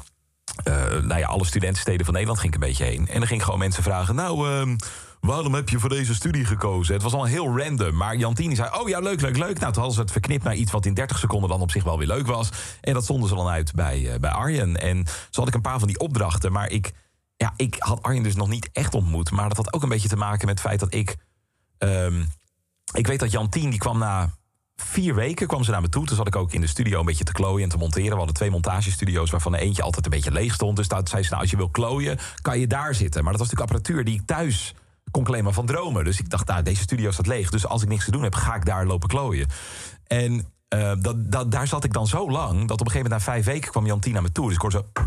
eh, 0.63 0.75
nou 1.03 1.19
ja, 1.19 1.27
alle 1.27 1.45
studentensteden 1.45 2.05
van 2.05 2.15
Nederland 2.15 2.41
ging 2.41 2.55
ik 2.55 2.63
een 2.63 2.69
beetje 2.69 2.85
heen. 2.85 3.09
En 3.09 3.19
dan 3.19 3.27
ging 3.27 3.45
gewoon 3.45 3.59
mensen 3.59 3.83
vragen: 3.83 4.15
Nou, 4.15 4.49
ehm, 4.51 4.77
waarom 5.21 5.55
heb 5.55 5.69
je 5.69 5.79
voor 5.79 5.89
deze 5.89 6.15
studie 6.15 6.45
gekozen? 6.45 6.95
Het 6.95 7.03
was 7.03 7.13
al 7.13 7.25
heel 7.25 7.59
random. 7.59 7.97
Maar 7.97 8.17
Jantini 8.17 8.55
zei: 8.55 8.71
Oh 8.81 8.89
ja, 8.89 8.99
leuk, 8.99 9.21
leuk, 9.21 9.37
leuk. 9.37 9.59
Nou, 9.59 9.73
toen 9.73 9.83
hadden 9.83 9.93
ze 9.93 10.01
het 10.01 10.13
verknipt 10.13 10.45
naar 10.45 10.55
iets 10.55 10.73
wat 10.73 10.87
in 10.87 10.95
30 10.95 11.19
seconden 11.19 11.49
dan 11.51 11.61
op 11.61 11.71
zich 11.71 11.85
wel 11.85 11.99
weer 11.99 12.07
leuk 12.07 12.27
was. 12.27 12.49
En 12.81 12.95
dat 12.95 13.05
zonden 13.05 13.29
ze 13.29 13.35
dan 13.35 13.49
uit 13.49 13.73
bij, 13.73 14.13
eh, 14.13 14.21
bij 14.21 14.31
Arjen. 14.31 14.81
En 14.81 15.07
zo 15.07 15.41
had 15.41 15.49
ik 15.49 15.55
een 15.55 15.61
paar 15.61 15.79
van 15.79 15.89
die 15.89 15.99
opdrachten. 15.99 16.53
Maar 16.53 16.71
ik, 16.71 16.93
ja, 17.37 17.53
ik 17.57 17.77
had 17.79 18.03
Arjen 18.03 18.23
dus 18.23 18.37
nog 18.37 18.49
niet 18.49 18.69
echt 18.73 18.95
ontmoet. 18.95 19.31
Maar 19.31 19.49
dat 19.49 19.57
had 19.57 19.73
ook 19.73 19.83
een 19.83 19.89
beetje 19.89 20.09
te 20.09 20.17
maken 20.17 20.47
met 20.47 20.59
het 20.59 20.67
feit 20.67 20.81
dat 20.81 20.95
ik. 20.95 21.17
ehm, 21.79 22.23
ik 22.93 23.07
weet 23.07 23.21
dat 23.21 23.31
Jantien 23.31 23.71
die 23.71 23.79
kwam 23.79 23.99
na 23.99 24.31
vier 24.77 25.15
weken 25.15 25.47
kwam 25.47 25.65
ze 25.65 25.71
naar 25.71 25.81
me 25.81 25.89
toe. 25.89 26.07
Toen 26.07 26.17
zat 26.17 26.27
ik 26.27 26.37
ook 26.37 26.53
in 26.53 26.61
de 26.61 26.67
studio 26.67 27.01
een 27.01 27.07
beetje 27.07 27.25
te 27.25 27.33
klooien 27.33 27.63
en 27.63 27.69
te 27.69 27.77
monteren. 27.77 28.11
We 28.11 28.17
hadden 28.17 28.35
twee 28.35 28.51
montagestudio's 28.51 29.31
waarvan 29.31 29.55
eentje 29.55 29.83
altijd 29.83 30.05
een 30.05 30.11
beetje 30.11 30.33
leeg 30.33 30.55
stond. 30.55 30.77
Dus 30.77 30.89
daar 30.89 31.09
zei 31.09 31.23
ze, 31.23 31.29
nou, 31.29 31.43
als 31.43 31.51
je 31.51 31.57
wil 31.57 31.71
klooien, 31.71 32.19
kan 32.43 32.59
je 32.59 32.67
daar 32.67 32.95
zitten. 32.95 33.23
Maar 33.23 33.33
dat 33.33 33.41
was 33.41 33.51
natuurlijk 33.51 33.71
apparatuur 33.71 34.05
die 34.05 34.21
ik 34.21 34.27
thuis 34.27 34.75
kon 35.11 35.43
maar 35.43 35.53
van 35.53 35.67
dromen. 35.67 36.05
Dus 36.05 36.21
ik 36.21 36.31
dacht, 36.31 36.47
nou, 36.47 36.63
deze 36.63 36.83
studio 36.83 37.11
staat 37.11 37.27
leeg. 37.27 37.51
Dus 37.51 37.67
als 37.67 37.83
ik 37.83 37.89
niks 37.89 38.05
te 38.05 38.11
doen 38.11 38.23
heb, 38.23 38.35
ga 38.35 38.55
ik 38.55 38.65
daar 38.65 38.87
lopen 38.87 39.09
klooien. 39.09 39.49
En 40.07 40.53
eh, 40.69 40.93
dat, 40.99 41.51
daar 41.51 41.67
zat 41.67 41.85
ik 41.85 41.93
dan 41.93 42.07
zo 42.07 42.31
lang... 42.31 42.53
dat 42.69 42.81
op 42.81 42.87
een 42.87 42.93
gegeven 42.93 43.11
moment 43.11 43.27
na 43.27 43.33
vijf 43.33 43.45
weken 43.45 43.71
kwam 43.71 43.87
Jantien 43.87 44.13
naar 44.13 44.23
me 44.23 44.33
toe. 44.33 44.47
Dus 44.47 44.55
ik 44.55 44.61
hoorde 44.61 44.77
zo 44.77 45.03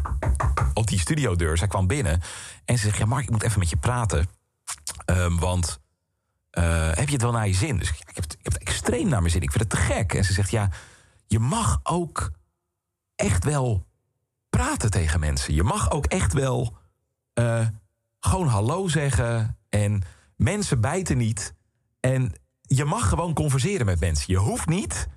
op 0.74 0.88
die 0.88 1.00
studiodeur. 1.00 1.58
Zij 1.58 1.68
kwam 1.68 1.88
binnen 1.88 2.22
en 2.66 2.78
ze 2.78 2.84
zegt, 2.84 2.98
ja, 2.98 3.06
Mark, 3.06 3.24
ik 3.24 3.30
moet 3.30 3.44
even 3.44 3.60
met 3.60 3.70
je 3.70 3.78
praten. 3.78 4.30
Ehm, 5.06 5.38
want 5.38 5.80
eh, 6.50 6.88
heb 6.94 7.08
je 7.08 7.13
het 7.13 7.22
wel 7.22 7.32
naar 7.32 7.48
je 7.48 7.54
zin? 7.54 7.77
Dus 7.77 7.89
ja, 7.89 7.96
ik, 8.08 8.16
heb 8.16 8.24
het, 8.24 8.34
ik 8.34 8.44
heb 8.44 8.54
extreem 8.54 9.08
naar 9.08 9.20
mijn 9.20 9.32
zin. 9.32 9.42
Ik 9.42 9.51
vind 9.51 9.63
het 9.63 9.72
te 9.72 9.86
gek. 9.86 10.13
En 10.13 10.24
ze 10.24 10.34
zegt, 10.34 10.51
ja, 10.51 10.70
je 11.27 11.39
mag 11.39 11.80
ook 11.84 12.32
echt 13.16 13.44
wel 13.44 13.86
praten 14.50 14.92
tegen 14.92 15.20
mensen. 15.20 15.54
Je 15.54 15.63
mag 15.63 15.92
ook 15.92 16.06
echt 16.06 16.34
wel 16.34 16.77
eh, 17.34 17.68
gewoon 18.20 18.48
hallo 18.48 18.88
zeggen. 18.88 19.58
En 19.70 20.01
mensen 20.36 20.82
bijten 20.82 21.18
niet. 21.18 21.54
En 22.00 22.34
je 22.62 22.86
mag 22.86 23.10
gewoon 23.10 23.34
converseren 23.34 23.86
met 23.86 24.00
mensen. 24.00 24.34
Je 24.34 24.39
hoeft 24.39 24.68
niet. 24.68 25.08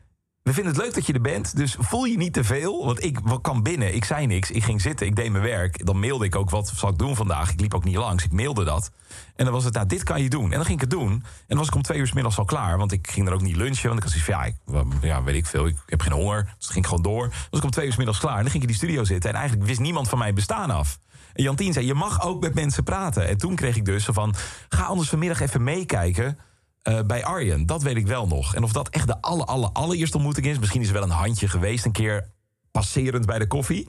We 0.50 0.56
vinden 0.56 0.74
het 0.74 0.82
leuk 0.82 0.94
dat 0.94 1.06
je 1.06 1.12
er 1.12 1.20
bent, 1.20 1.56
dus 1.56 1.76
voel 1.78 2.04
je 2.04 2.16
niet 2.16 2.32
te 2.32 2.44
veel. 2.44 2.84
Want 2.84 3.04
ik 3.04 3.18
kwam 3.42 3.62
binnen, 3.62 3.94
ik 3.94 4.04
zei 4.04 4.26
niks, 4.26 4.50
ik 4.50 4.64
ging 4.64 4.80
zitten, 4.80 5.06
ik 5.06 5.16
deed 5.16 5.30
mijn 5.30 5.44
werk. 5.44 5.86
Dan 5.86 6.00
mailde 6.00 6.24
ik 6.24 6.36
ook, 6.36 6.50
wat 6.50 6.72
zal 6.74 6.88
ik 6.88 6.98
doen 6.98 7.16
vandaag? 7.16 7.52
Ik 7.52 7.60
liep 7.60 7.74
ook 7.74 7.84
niet 7.84 7.96
langs, 7.96 8.24
ik 8.24 8.32
mailde 8.32 8.64
dat. 8.64 8.90
En 9.36 9.44
dan 9.44 9.54
was 9.54 9.64
het, 9.64 9.74
nou, 9.74 9.86
dit 9.86 10.02
kan 10.02 10.22
je 10.22 10.28
doen. 10.28 10.44
En 10.44 10.50
dan 10.50 10.64
ging 10.64 10.74
ik 10.74 10.80
het 10.80 10.90
doen. 10.90 11.10
En 11.10 11.24
dan 11.46 11.58
was 11.58 11.66
ik 11.66 11.74
om 11.74 11.82
twee 11.82 11.98
uur 11.98 12.06
's 12.06 12.12
middags 12.12 12.38
al 12.38 12.44
klaar. 12.44 12.78
Want 12.78 12.92
ik 12.92 13.10
ging 13.10 13.26
er 13.26 13.32
ook 13.32 13.40
niet 13.40 13.56
lunchen, 13.56 13.88
want 13.88 14.04
ik 14.04 14.10
had 14.10 14.12
zoiets 14.12 14.56
van... 14.64 14.90
ja, 15.00 15.08
ja, 15.08 15.22
weet 15.22 15.34
ik 15.34 15.46
veel, 15.46 15.66
ik 15.66 15.76
heb 15.86 16.00
geen 16.00 16.12
honger. 16.12 16.54
Dus 16.58 16.66
ging 16.66 16.84
ik 16.84 16.86
gewoon 16.86 17.02
door. 17.02 17.28
Dan 17.28 17.38
was 17.50 17.60
ik 17.60 17.64
om 17.64 17.70
twee 17.70 17.86
uur 17.86 17.92
's 17.92 17.96
middags 17.96 18.18
klaar. 18.18 18.36
En 18.36 18.42
dan 18.42 18.50
ging 18.50 18.62
ik 18.62 18.68
in 18.68 18.76
die 18.76 18.86
studio 18.86 19.04
zitten. 19.04 19.30
En 19.30 19.36
eigenlijk 19.36 19.66
wist 19.66 19.80
niemand 19.80 20.08
van 20.08 20.18
mijn 20.18 20.34
bestaan 20.34 20.70
af. 20.70 20.98
En 21.32 21.42
Jantien 21.42 21.72
zei, 21.72 21.86
je 21.86 21.94
mag 21.94 22.22
ook 22.22 22.40
met 22.40 22.54
mensen 22.54 22.84
praten. 22.84 23.28
En 23.28 23.38
toen 23.38 23.54
kreeg 23.54 23.76
ik 23.76 23.84
dus 23.84 24.04
van... 24.04 24.34
ga 24.68 24.82
anders 24.82 25.08
vanmiddag 25.08 25.40
even 25.40 25.62
meekijken... 25.62 26.38
eh, 26.82 27.00
bij 27.06 27.24
Arjen, 27.24 27.66
dat 27.66 27.82
weet 27.82 27.96
ik 27.96 28.06
wel 28.06 28.26
nog. 28.26 28.54
En 28.54 28.62
of 28.62 28.72
dat 28.72 28.88
echt 28.88 29.06
de 29.06 29.20
alle, 29.20 29.44
alle, 29.44 29.70
allereerste 29.72 30.16
ontmoeting 30.16 30.46
is... 30.46 30.58
misschien 30.58 30.80
is 30.80 30.86
er 30.86 30.92
wel 30.92 31.02
een 31.02 31.10
handje 31.10 31.48
geweest, 31.48 31.84
een 31.84 31.92
keer 31.92 32.30
passerend 32.70 33.26
bij 33.26 33.38
de 33.38 33.46
koffie. 33.46 33.88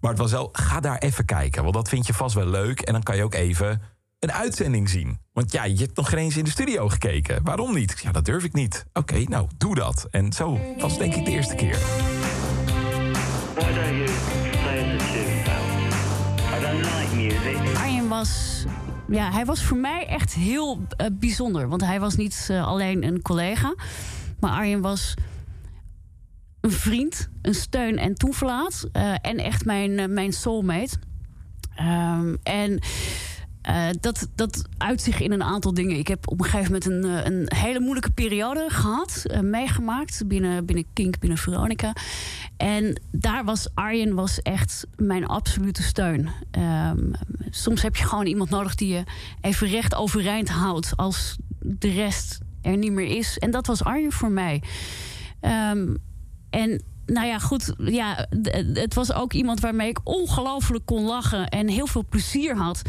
Maar 0.00 0.10
het 0.10 0.20
was 0.20 0.30
wel, 0.30 0.48
ga 0.52 0.80
daar 0.80 0.98
even 0.98 1.24
kijken. 1.24 1.62
Want 1.62 1.74
dat 1.74 1.88
vind 1.88 2.06
je 2.06 2.14
vast 2.14 2.34
wel 2.34 2.46
leuk. 2.46 2.80
En 2.80 2.92
dan 2.92 3.02
kan 3.02 3.16
je 3.16 3.24
ook 3.24 3.34
even 3.34 3.82
een 4.18 4.32
uitzending 4.32 4.88
zien. 4.88 5.18
Want 5.32 5.52
ja, 5.52 5.64
je 5.64 5.76
hebt 5.76 5.96
nog 5.96 6.08
geen 6.08 6.18
eens 6.18 6.36
in 6.36 6.44
de 6.44 6.50
studio 6.50 6.88
gekeken. 6.88 7.44
Waarom 7.44 7.74
niet? 7.74 8.00
Ja, 8.02 8.12
dat 8.12 8.24
durf 8.24 8.44
ik 8.44 8.52
niet. 8.52 8.84
Oké, 8.92 9.22
nou, 9.22 9.48
doe 9.56 9.74
dat. 9.74 10.06
En 10.10 10.32
zo 10.32 10.58
was 10.78 10.98
denk 10.98 11.14
ik 11.14 11.24
de 11.24 11.30
eerste 11.30 11.54
keer. 11.54 11.78
Arjen 17.76 18.08
was, 18.08 18.64
ja, 19.10 19.30
hij 19.32 19.44
was 19.44 19.62
voor 19.62 19.76
mij 19.76 20.06
echt 20.06 20.34
heel 20.34 20.80
eh, 20.96 21.06
bijzonder. 21.12 21.68
Want 21.68 21.84
hij 21.84 22.00
was 22.00 22.16
niet 22.16 22.46
eh, 22.50 22.66
alleen 22.66 23.04
een 23.04 23.22
collega. 23.22 23.74
Maar 24.40 24.50
Arjen 24.50 24.80
was 24.80 25.14
een 26.60 26.70
vriend, 26.70 27.28
een 27.42 27.54
steun 27.54 27.98
en 27.98 28.14
toeverlaat. 28.14 28.88
eh, 28.92 29.14
en 29.22 29.38
echt 29.38 29.64
mijn, 29.64 30.12
mijn 30.14 30.32
soulmate. 30.32 30.96
Ehm, 31.74 32.34
en 32.42 32.80
eh, 33.62 33.88
dat, 34.00 34.28
dat 34.34 34.64
uit 34.78 35.00
zich 35.00 35.20
in 35.20 35.32
een 35.32 35.42
aantal 35.42 35.74
dingen. 35.74 35.98
Ik 35.98 36.08
heb 36.08 36.28
op 36.28 36.38
een 36.38 36.44
gegeven 36.44 36.72
moment 36.72 36.86
een, 36.86 37.04
eh, 37.04 37.24
een 37.24 37.56
hele 37.56 37.80
moeilijke 37.80 38.10
periode 38.10 38.66
gehad, 38.68 39.24
eh, 39.26 39.40
meegemaakt 39.40 40.22
binnen, 40.26 40.64
binnen 40.64 40.84
Kink, 40.92 41.18
binnen 41.18 41.38
Veronica. 41.38 41.92
En 42.56 43.00
daar 43.10 43.44
was 43.44 43.68
Arjen 43.74 44.14
was 44.14 44.42
echt 44.42 44.86
mijn 44.96 45.26
absolute 45.26 45.82
steun. 45.82 46.28
Ehm, 46.50 47.12
soms 47.50 47.82
heb 47.82 47.96
je 47.96 48.04
gewoon 48.04 48.26
iemand 48.26 48.50
nodig 48.50 48.74
die 48.74 48.88
je 48.88 49.04
even 49.40 49.68
recht 49.68 49.94
overeind 49.94 50.48
houdt 50.48 50.96
als 50.96 51.36
de 51.58 51.90
rest 51.90 52.38
er 52.62 52.76
niet 52.76 52.92
meer 52.92 53.16
is. 53.16 53.38
En 53.38 53.50
dat 53.50 53.66
was 53.66 53.84
Arjen 53.84 54.12
voor 54.12 54.30
mij. 54.30 54.62
Ehm, 55.40 55.94
en 56.50 56.82
nou 57.12 57.26
ja, 57.26 57.38
goed. 57.38 57.72
Ja, 57.78 58.26
het 58.72 58.94
was 58.94 59.12
ook 59.12 59.32
iemand 59.32 59.60
waarmee 59.60 59.88
ik 59.88 60.00
ongelooflijk 60.04 60.86
kon 60.86 61.04
lachen 61.04 61.48
en 61.48 61.68
heel 61.68 61.86
veel 61.86 62.04
plezier 62.08 62.56
had. 62.56 62.82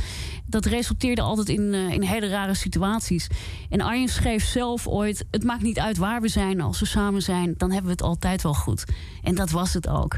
Dat 0.45 0.65
resulteerde 0.65 1.21
altijd 1.21 1.49
in, 1.49 1.73
eh, 1.73 1.89
in 1.89 2.01
hele 2.01 2.27
rare 2.27 2.53
situaties. 2.53 3.27
En 3.69 3.81
Arjen 3.81 4.07
schreef 4.07 4.45
zelf 4.45 4.87
ooit: 4.87 5.25
Het 5.31 5.43
maakt 5.43 5.61
niet 5.61 5.79
uit 5.79 5.97
waar 5.97 6.21
we 6.21 6.27
zijn, 6.27 6.61
als 6.61 6.79
we 6.79 6.85
samen 6.85 7.21
zijn, 7.21 7.53
dan 7.57 7.69
hebben 7.69 7.85
we 7.85 7.91
het 7.91 8.03
altijd 8.03 8.43
wel 8.43 8.53
goed. 8.53 8.85
En 9.23 9.35
dat 9.35 9.49
was 9.49 9.73
het 9.73 9.87
ook. 9.87 10.17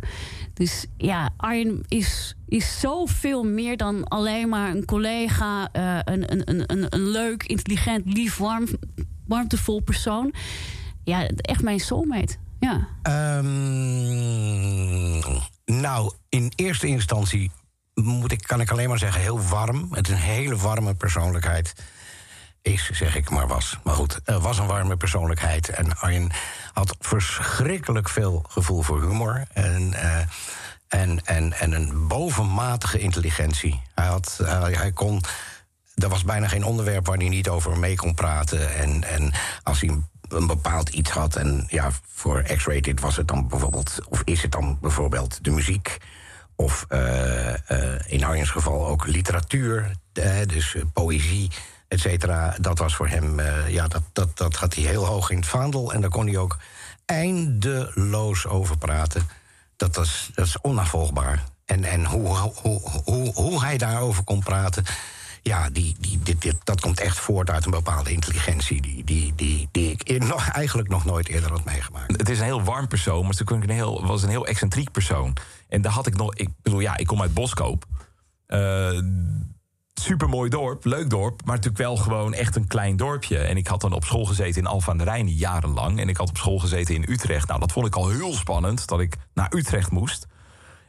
Dus 0.54 0.86
ja, 0.98 1.30
Arjen 1.38 1.84
is, 1.88 2.36
is 2.48 2.80
zoveel 2.80 3.44
meer 3.44 3.78
dan 3.78 4.04
alleen 4.08 4.50
maar 4.50 4.70
een 4.70 4.86
collega, 4.86 5.70
een, 6.06 6.32
een, 6.32 6.42
een, 6.50 6.64
een, 6.72 6.86
een 6.90 7.08
leuk, 7.08 7.44
intelligent, 7.44 8.14
lief, 8.14 8.38
warm, 8.38 8.68
warmtevol 9.28 9.80
persoon. 9.80 10.34
Ja, 11.04 11.28
echt 11.28 11.62
mijn 11.62 11.80
soulmate. 11.80 12.38
Ja. 12.64 12.88
Ehm, 13.02 13.44
nou, 15.66 16.12
in 16.30 16.52
eerste 16.56 16.88
instantie 16.88 17.52
moet 17.94 18.32
ik, 18.32 18.42
kan 18.42 18.62
ik 18.62 18.72
alleen 18.72 18.90
maar 18.90 18.98
zeggen 18.98 19.22
heel 19.22 19.42
warm. 19.42 19.88
Het 19.92 20.08
is 20.08 20.14
een 20.14 20.20
hele 20.20 20.56
warme 20.56 20.94
persoonlijkheid. 20.94 21.74
Is, 22.62 22.90
zeg 22.90 23.16
ik 23.16 23.30
maar 23.30 23.48
was. 23.48 23.80
Maar 23.84 23.94
goed, 23.94 24.20
was 24.26 24.58
een 24.58 24.68
warme 24.68 24.98
persoonlijkheid. 24.98 25.70
En 25.70 25.98
Arjen 25.98 26.32
had 26.74 26.96
verschrikkelijk 27.00 28.10
veel 28.10 28.46
gevoel 28.50 28.82
voor 28.82 29.02
humor. 29.02 29.46
En, 29.54 29.94
eh, 29.94 30.20
en, 30.88 31.26
en, 31.26 31.54
en 31.54 31.72
een 31.72 32.08
bovenmatige 32.08 33.00
intelligentie. 33.00 33.82
Hij, 33.96 34.08
had, 34.08 34.40
hij, 34.44 34.92
kon... 34.92 35.22
Er 35.96 36.10
was 36.10 36.24
bijna 36.24 36.48
geen 36.48 36.64
onderwerp 36.64 37.06
waar 37.06 37.18
hij 37.18 37.30
niet 37.30 37.50
over 37.50 37.78
mee 37.78 37.96
kon 37.96 38.14
praten. 38.14 38.76
En, 38.76 39.04
en 39.04 39.34
als 39.64 39.82
hij 39.82 40.04
een 40.34 40.48
bepaald 40.48 40.90
iets 40.90 41.10
had... 41.10 41.36
en 41.36 41.66
ja, 41.68 41.92
voor 42.14 42.42
X-rated 42.42 43.00
was 43.00 43.16
het 43.16 43.28
dan 43.28 43.48
bijvoorbeeld... 43.48 44.00
of 44.10 44.22
is 44.24 44.42
het 44.42 44.52
dan 44.52 44.78
bijvoorbeeld 44.82 45.44
de 45.44 45.52
muziek... 45.52 45.98
Of 46.56 46.86
eh, 46.90 47.54
eh, 47.54 48.00
in 48.06 48.24
Arjen's 48.24 48.50
geval 48.50 48.88
ook 48.88 49.08
literatuur, 49.08 49.92
dus 50.46 50.76
eh, 50.76 50.82
poëzie, 50.94 51.52
et 51.88 52.00
cetera. 52.00 52.56
Dat 52.60 52.78
was 52.78 52.96
voor 52.96 53.08
hem, 53.08 53.42
ja, 53.68 53.88
dat, 53.88 54.04
dat, 54.12 54.38
dat 54.38 54.56
had 54.56 54.76
hij 54.76 54.84
heel 54.84 55.06
hoog 55.06 55.30
in 55.30 55.38
het 55.38 55.46
vaandel. 55.46 55.94
En 55.94 56.02
daar 56.02 56.10
kon 56.10 56.28
hij 56.28 56.38
ook 56.38 56.58
eindeloos 57.06 58.48
over 58.48 58.78
praten. 58.78 59.30
Dat, 59.76 59.96
was, 59.96 60.32
dat 60.36 60.46
is 60.46 60.62
onafvolgbaar. 60.62 61.44
En, 61.66 61.84
en 61.84 62.06
hoe, 62.06 62.38
hoe, 62.38 62.82
hoe, 63.04 63.34
hoe 63.34 63.64
hij 63.64 63.78
daarover 63.78 64.24
kon 64.24 64.44
praten... 64.44 64.84
ja, 65.44 65.70
die, 65.70 65.96
die, 66.00 66.20
dat 66.64 66.82
komt 66.82 67.00
echt 67.00 67.20
voort 67.20 67.50
uit 67.50 67.66
een 67.66 67.72
bepaalde 67.72 68.12
intelligentie... 68.12 68.82
die, 68.82 69.04
die, 69.04 69.34
die, 69.36 69.70
die 69.72 69.92
ik 70.04 70.24
nog, 70.28 70.50
eigenlijk 70.50 70.90
nog 70.90 71.06
nooit 71.06 71.28
eerder 71.28 71.52
had 71.52 71.66
meegemaakt. 71.66 72.18
Het 72.18 72.30
is 72.30 72.40
een 72.40 72.46
heel 72.46 72.64
warm 72.64 72.88
persoon, 72.88 73.26
maar 73.26 73.36
het 73.38 74.02
was 74.02 74.24
een 74.24 74.30
heel 74.30 74.48
excentriek 74.48 74.92
persoon. 74.92 75.38
En 75.68 75.82
daar 75.82 75.92
had 75.92 76.08
ik 76.08 76.16
nog... 76.16 76.36
Ik 76.36 76.50
bedoel, 76.62 76.80
ja, 76.80 76.98
ik 76.98 77.08
kom 77.08 77.22
uit 77.22 77.34
Boskoop. 77.34 77.86
Eh 78.46 79.00
supermooi 79.94 80.50
dorp, 80.50 80.86
leuk 80.86 81.10
dorp, 81.10 81.46
maar 81.46 81.56
natuurlijk 81.56 81.84
wel 81.84 81.96
gewoon 81.96 82.34
echt 82.34 82.56
een 82.56 82.68
klein 82.68 82.98
dorpje. 82.98 83.38
En 83.38 83.58
ik 83.58 83.68
had 83.68 83.82
dan 83.82 83.94
op 83.94 84.04
school 84.04 84.26
gezeten 84.26 84.62
in 84.62 84.68
Alphen 84.68 84.92
aan 84.92 84.98
de 84.98 85.04
Rijn 85.04 85.30
jarenlang. 85.30 86.00
En 86.00 86.10
ik 86.10 86.18
had 86.18 86.30
op 86.30 86.38
school 86.38 86.60
gezeten 86.60 86.96
in 86.96 87.06
Utrecht. 87.10 87.48
Nou, 87.48 87.60
dat 87.60 87.72
vond 87.72 87.88
ik 87.88 87.96
al 87.96 88.10
heel 88.10 88.34
spannend, 88.34 88.88
dat 88.88 89.00
ik 89.00 89.16
naar 89.34 89.54
Utrecht 89.54 89.92
moest. 89.92 90.26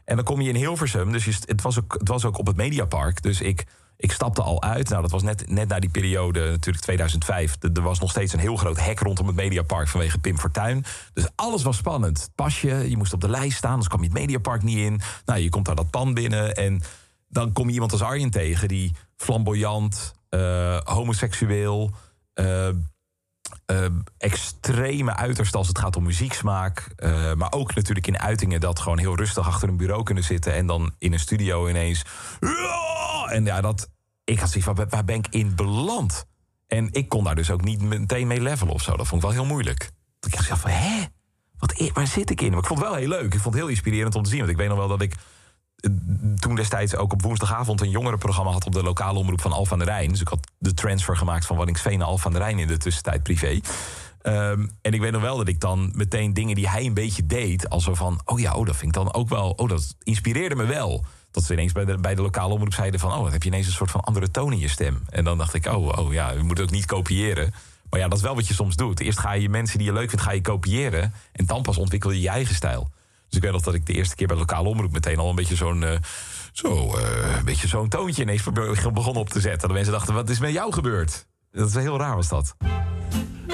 En 0.04 0.16
dan 0.16 0.24
kom 0.24 0.40
je 0.40 0.48
in 0.48 0.54
Hilversum, 0.54 1.12
dus 1.12 1.24
het 1.24 1.62
was 1.62 1.78
ook, 1.78 1.94
het 1.98 2.08
was 2.08 2.24
ook 2.24 2.38
op 2.38 2.46
het 2.46 2.56
Mediapark. 2.56 3.22
Dus 3.22 3.40
ik, 3.40 3.64
ik 3.96 4.12
stapte 4.12 4.42
al 4.42 4.62
uit. 4.62 4.88
Nou, 4.88 5.02
dat 5.02 5.10
was 5.10 5.22
net, 5.22 5.48
net 5.50 5.68
na 5.68 5.78
die 5.78 5.90
periode, 5.90 6.50
natuurlijk 6.50 6.84
2005. 6.84 7.56
Er 7.60 7.70
er 7.74 7.82
was 7.82 8.00
nog 8.00 8.10
steeds 8.10 8.32
een 8.32 8.38
heel 8.38 8.56
groot 8.56 8.80
hek 8.80 8.98
rondom 8.98 9.26
het 9.26 9.36
Mediapark 9.36 9.88
vanwege 9.88 10.18
Pim 10.18 10.38
Fortuyn. 10.38 10.84
Dus 11.12 11.28
alles 11.34 11.62
was 11.62 11.76
spannend. 11.76 12.30
Pasje, 12.34 12.90
je 12.90 12.96
moest 12.96 13.12
op 13.12 13.20
de 13.20 13.28
lijst 13.28 13.56
staan, 13.56 13.70
anders 13.70 13.88
kwam 13.88 14.02
je 14.02 14.08
het 14.08 14.18
Mediapark 14.18 14.62
niet 14.62 14.78
in. 14.78 15.00
Nou, 15.24 15.40
je 15.40 15.48
komt 15.48 15.66
daar 15.66 15.74
dat 15.74 15.90
pan 15.90 16.14
binnen 16.14 16.54
en 16.54 16.82
dan 17.28 17.52
kom 17.52 17.66
je 17.66 17.74
iemand 17.74 17.92
als 17.92 18.02
Arjen 18.02 18.30
tegen 18.30 18.68
die 18.68 18.94
flamboyant, 19.16 20.14
eh, 20.28 20.78
homoseksueel, 20.84 21.90
eh, 22.34 22.68
eh, 23.66 23.86
extreme 24.18 25.14
uiterste 25.16 25.56
als 25.56 25.68
het 25.68 25.78
gaat 25.78 25.96
om 25.96 26.02
muzieksmaak. 26.02 26.88
eh, 26.96 27.32
maar 27.34 27.52
ook 27.52 27.74
natuurlijk 27.74 28.06
in 28.06 28.18
uitingen 28.18 28.60
dat 28.60 28.78
gewoon 28.78 28.98
heel 28.98 29.16
rustig 29.16 29.46
achter 29.46 29.68
een 29.68 29.76
bureau 29.76 30.02
kunnen 30.02 30.24
zitten. 30.24 30.54
En 30.54 30.66
dan 30.66 30.94
in 30.98 31.12
een 31.12 31.18
studio 31.20 31.68
ineens. 31.68 32.02
En 33.28 33.44
ja, 33.44 33.60
dat. 33.60 33.90
Ik 34.24 34.38
had 34.38 34.48
zoiets 34.50 34.64
van, 34.74 34.88
waar- 34.90 35.04
ben 35.04 35.16
ik 35.16 35.26
in 35.30 35.54
beland? 35.54 36.24
En 36.66 36.88
ik 36.92 37.08
kon 37.08 37.24
daar 37.24 37.34
dus 37.34 37.50
ook 37.50 37.64
niet 37.64 37.80
meteen 37.82 38.26
mee 38.26 38.40
levelen 38.40 38.74
of 38.74 38.82
zo. 38.82 38.96
Dat 38.96 39.06
vond 39.06 39.22
ik 39.22 39.28
wel 39.28 39.36
heel 39.38 39.46
moeilijk. 39.52 39.90
Ik 40.20 40.32
dacht 40.32 40.60
van, 40.60 40.70
hè? 40.70 41.04
Wat, 41.58 41.90
waar 41.92 42.06
zit 42.06 42.30
ik 42.30 42.40
in? 42.40 42.50
Maar 42.50 42.58
ik 42.60 42.66
vond 42.66 42.80
het 42.80 42.88
wel 42.88 42.98
heel 42.98 43.08
leuk. 43.08 43.24
Ik 43.34 43.40
vond 43.40 43.44
het 43.44 43.54
heel 43.54 43.68
inspirerend 43.68 44.14
om 44.14 44.22
te 44.22 44.28
zien. 44.28 44.38
Want 44.38 44.50
ik 44.50 44.56
weet 44.56 44.68
nog 44.68 44.78
wel 44.78 44.88
dat 44.88 45.00
ik 45.02 45.14
toen 46.36 46.54
destijds 46.54 46.96
ook 46.96 47.12
op 47.12 47.22
woensdagavond 47.22 47.80
een 47.80 47.90
jongerenprogramma 47.90 48.50
had 48.50 48.66
op 48.66 48.72
de 48.72 48.82
lokale 48.82 49.18
omroep 49.18 49.40
van 49.40 49.52
Alphen 49.52 49.72
aan 49.72 49.78
de 49.78 49.84
Rijn. 49.84 50.08
Dus 50.08 50.20
ik 50.20 50.28
had 50.28 50.50
de 50.58 50.74
transfer 50.74 51.16
gemaakt 51.16 51.46
van 51.46 51.56
Waddinxveen 51.56 51.98
naar 51.98 52.08
Alphen 52.08 52.26
aan 52.26 52.32
de 52.32 52.38
Rijn 52.38 52.58
in 52.58 52.66
de 52.66 52.76
tussentijd 52.76 53.22
privé. 53.22 53.60
Ehm, 54.22 54.66
en 54.82 54.92
ik 54.92 55.00
weet 55.00 55.12
nog 55.12 55.22
wel 55.22 55.36
dat 55.36 55.48
ik 55.48 55.60
dan 55.60 55.92
meteen 55.94 56.34
dingen 56.34 56.54
die 56.54 56.68
hij 56.68 56.84
een 56.84 56.94
beetje 56.94 57.26
deed, 57.26 57.68
als 57.68 57.84
zo 57.84 57.94
van, 57.94 58.20
oh 58.24 58.40
ja, 58.40 58.54
oh, 58.54 58.66
dat 58.66 58.76
vind 58.76 58.96
ik 58.96 59.02
dan 59.02 59.14
ook 59.14 59.28
wel, 59.28 59.50
oh, 59.50 59.68
dat 59.68 59.96
inspireerde 60.02 60.54
me 60.54 60.64
wel. 60.64 61.04
Dat 61.30 61.44
ze 61.44 61.52
ineens 61.52 61.72
bij 61.72 61.84
de, 61.84 61.98
bij 61.98 62.14
de 62.14 62.22
lokale 62.22 62.54
omroep 62.54 62.74
zeiden 62.74 63.00
van, 63.00 63.12
oh, 63.12 63.22
dan 63.22 63.32
heb 63.32 63.42
je 63.42 63.48
ineens 63.48 63.66
een 63.66 63.72
soort 63.72 63.90
van 63.90 64.00
andere 64.00 64.30
toon 64.30 64.52
in 64.52 64.58
je 64.58 64.68
stem. 64.68 65.02
En 65.08 65.24
dan 65.24 65.38
dacht 65.38 65.54
ik, 65.54 65.66
oh, 65.66 65.98
oh 65.98 66.12
ja, 66.12 66.30
je 66.30 66.42
moet 66.42 66.58
het 66.58 66.66
ook 66.66 66.72
niet 66.72 66.86
kopiëren. 66.86 67.54
Maar 67.90 68.00
ja, 68.00 68.08
dat 68.08 68.18
is 68.18 68.24
wel 68.24 68.34
wat 68.34 68.48
je 68.48 68.54
soms 68.54 68.76
doet. 68.76 69.00
Eerst 69.00 69.18
ga 69.18 69.32
je 69.32 69.48
mensen 69.48 69.78
die 69.78 69.86
je 69.86 69.92
leuk 69.92 70.08
vindt, 70.08 70.24
ga 70.24 70.32
je 70.32 70.40
kopiëren. 70.40 71.12
En 71.32 71.46
dan 71.46 71.62
pas 71.62 71.76
ontwikkel 71.76 72.10
je 72.10 72.20
je 72.20 72.28
eigen 72.28 72.54
stijl. 72.54 72.90
Dus 73.34 73.42
ik 73.42 73.48
weet 73.48 73.58
nog 73.58 73.62
dat 73.72 73.74
ik 73.80 73.86
de 73.86 73.92
eerste 73.92 74.14
keer 74.16 74.26
bij 74.26 74.36
de 74.36 74.42
lokale 74.42 74.68
omroep 74.68 74.92
meteen 74.92 75.18
al 75.18 75.28
een 75.28 75.34
beetje 75.34 75.56
zo'n 75.56 75.82
eh, 75.84 75.98
zo, 76.52 76.96
eh, 76.96 77.42
beetje 77.44 77.68
zo'n 77.68 77.88
toontje 77.88 78.22
ineens 78.22 78.42
be- 78.42 78.90
begon 78.92 79.16
op 79.16 79.30
te 79.30 79.40
zetten. 79.40 79.60
Dat 79.60 79.72
mensen 79.72 79.92
dachten, 79.92 80.14
wat 80.14 80.28
is 80.30 80.38
met 80.38 80.52
jou 80.52 80.72
gebeurd? 80.72 81.26
Dat 81.52 81.68
is 81.68 81.74
heel 81.74 81.98
raar 81.98 82.14
was 82.16 82.28
dat. 82.28 82.56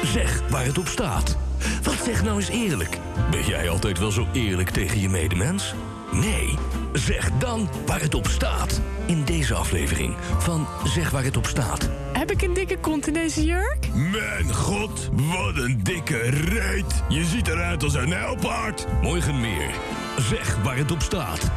Zeg 0.02 0.40
waar 0.50 0.64
het 0.64 0.78
op 0.78 0.86
staat. 0.88 1.36
Wat 1.82 1.96
zeg 2.04 2.22
nou 2.22 2.36
eens 2.36 2.48
eerlijk? 2.48 2.98
Ben 3.30 3.44
jij 3.46 3.68
altijd 3.70 3.98
wel 3.98 4.10
zo 4.10 4.26
eerlijk 4.32 4.70
tegen 4.70 5.00
je 5.00 5.08
medemens? 5.08 5.74
Nee? 6.12 6.56
Zeg 6.92 7.30
dan 7.38 7.68
waar 7.86 8.00
het 8.00 8.14
op 8.14 8.26
staat. 8.26 8.80
In 9.06 9.24
deze 9.24 9.54
aflevering 9.54 10.16
van 10.38 10.66
Zeg 10.84 11.10
waar 11.10 11.24
het 11.24 11.36
op 11.36 11.46
staat. 11.46 11.88
Heb 12.12 12.30
ik 12.30 12.42
een 12.42 12.54
dikke 12.54 12.78
kont 12.78 13.06
in 13.06 13.12
deze 13.12 13.44
jurk? 13.44 13.88
Mijn 13.94 14.54
god, 14.54 15.10
wat 15.12 15.56
een 15.56 15.80
dikke 15.82 16.18
reet. 16.30 17.02
Je 17.08 17.24
ziet 17.24 17.48
eruit 17.48 17.82
als 17.82 17.94
een 17.94 18.08
nijlpaard. 18.08 18.86
Morgen 19.02 19.40
meer. 19.40 19.70
Zeg 20.18 20.62
waar 20.62 20.76
het 20.76 20.90
op 20.90 21.02
staat. 21.02 21.50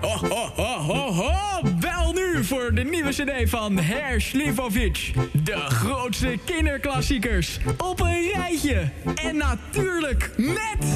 Ho, 0.00 0.28
ho, 0.28 0.50
ho, 0.56 0.78
ho, 0.78 1.12
ho. 1.12 1.32
Bel 1.80 2.12
nu 2.12 2.44
voor 2.44 2.74
de 2.74 2.84
nieuwe 2.84 3.10
cd 3.10 3.50
van 3.50 3.78
Herr 3.78 4.20
Slivovic. 4.20 5.12
De 5.44 5.56
grootste 5.56 6.38
kinderklassiekers. 6.44 7.58
Op 7.76 8.00
een 8.00 8.30
rijtje. 8.34 8.90
En 9.14 9.36
natuurlijk 9.36 10.30
met... 10.36 10.86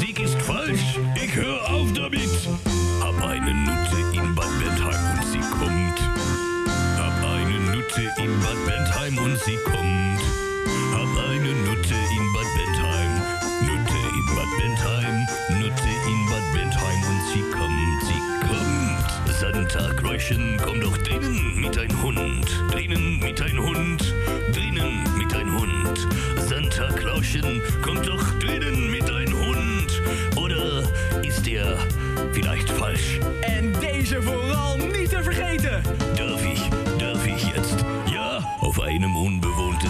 Musik 0.00 0.20
ist 0.20 0.40
falsch. 0.40 0.98
Ich 1.14 1.34
höre 1.34 1.60
auf 1.68 1.92
damit. 1.92 2.30
Hab 3.02 3.22
eine 3.22 3.52
Nutte 3.52 3.98
in 4.14 4.34
Bad 4.34 4.48
Bentheim 4.58 5.12
und 5.12 5.26
sie 5.30 5.40
kommt. 5.58 6.00
Hab 6.96 7.22
eine 7.22 7.60
Nutte 7.70 8.08
in 8.16 8.40
Bad 8.40 8.56
Bentheim 8.64 9.18
und 9.18 9.38
sie 9.44 9.58
kommt. 9.62 10.22
Hab 10.94 11.28
eine 11.28 11.52
Nutte 11.68 11.94
in 12.16 12.32
Bad 12.32 12.48
Bentheim. 12.56 13.12
Nutte 13.60 14.00
in 14.16 14.26
Bad 14.34 14.50
Bentheim. 14.58 15.26
Nutte 15.60 15.92
in 16.08 16.26
Bad 16.30 16.46
Bentheim 16.54 17.00
und 17.10 17.22
sie 17.34 17.44
kommt. 17.50 18.02
Sie 18.08 18.20
kommt. 18.48 19.38
Santa-Kräuschen, 19.38 20.56
komm 20.64 20.80
doch 20.80 20.96
drinnen 20.96 21.60
mit 21.60 21.76
ein 21.76 22.02
Hund. 22.02 22.64
Drinnen 22.70 23.18
mit 23.18 23.42
ein 23.42 23.58
Hund. 23.58 24.14
Drinnen 24.54 25.04
mit 25.18 25.34
ein 25.34 25.52
Hund. 25.52 26.08
Santa 26.50 26.88
Clauschen, 26.88 27.62
kommt 27.80 28.08
doch 28.08 28.38
drinnen 28.40 28.69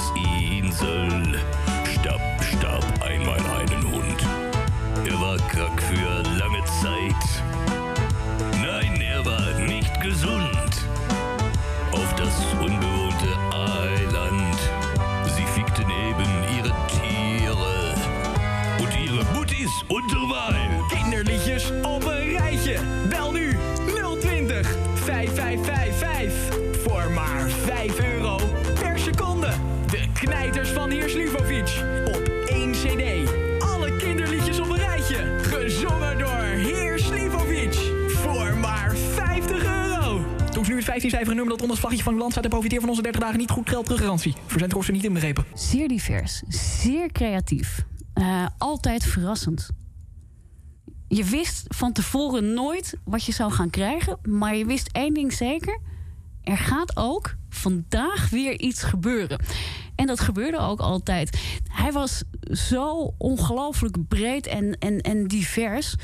unbewohntes 0.01 0.13
Insel 0.51 1.41
starb, 1.85 2.21
starb 2.43 2.85
einmal 3.03 3.39
einen 3.39 3.93
Hund. 3.93 4.27
Er 5.07 5.21
war 5.21 5.37
krank 5.37 5.81
für 5.83 6.23
lange 6.39 6.65
Zeit. 6.81 7.43
Nein, 8.63 9.01
er 9.01 9.25
war 9.25 9.59
nicht 9.61 10.01
gesund. 10.01 10.73
Auf 11.93 12.15
das 12.17 12.35
unbewohnte 12.61 13.37
Eiland. 13.53 14.59
Sie 15.37 15.45
fickten 15.55 15.91
eben 15.91 16.31
ihre 16.57 16.75
Tiere 16.89 17.95
und 18.79 18.97
ihre 18.97 19.25
Muttis 19.35 19.71
unterweil. 19.89 20.83
Kinderliedjes 20.91 21.73
15-cijferig 40.90 41.35
nummer 41.35 41.48
dat 41.48 41.61
onder 41.61 41.70
het 41.70 41.79
vlaggetje 41.79 42.05
van 42.05 42.14
land 42.14 42.31
staat... 42.31 42.44
en 42.44 42.50
profiteer 42.50 42.81
van 42.81 42.88
onze 42.88 43.03
30 43.03 43.20
dagen 43.20 43.38
niet 43.38 43.50
goed 43.50 43.68
geld 43.68 43.85
teruggarantie. 43.85 44.35
Verzendkosten 44.46 44.94
niet 44.94 45.05
inbegrepen. 45.05 45.44
Zeer 45.55 45.88
divers, 45.88 46.42
zeer 46.48 47.12
creatief. 47.12 47.85
Eh, 48.14 48.46
altijd 48.59 49.05
verrassend. 49.05 49.68
Je 51.09 51.24
wist 51.24 51.64
van 51.68 51.92
tevoren 51.92 52.55
nooit 52.55 52.96
wat 53.05 53.24
je 53.24 53.33
zou 53.33 53.53
gaan 53.53 53.70
krijgen... 53.70 54.18
maar 54.22 54.57
je 54.57 54.66
wist 54.66 54.88
één 54.92 55.14
ding 55.14 55.33
zeker. 55.33 55.81
Er 56.42 56.59
gaat 56.59 56.96
ook 56.96 57.35
vandaag 57.48 58.31
weer 58.31 58.61
iets 58.61 58.83
gebeuren. 58.83 59.40
En 59.94 60.07
dat 60.07 60.20
gebeurde 60.20 60.59
ook 60.59 60.81
altijd. 60.81 61.40
Hij 61.68 61.92
was 61.92 62.22
zo 62.42 63.14
ongelooflijk 63.18 64.09
breed 64.09 64.46
en, 64.46 64.79
en, 64.79 65.00
en 65.00 65.26
divers... 65.26 65.94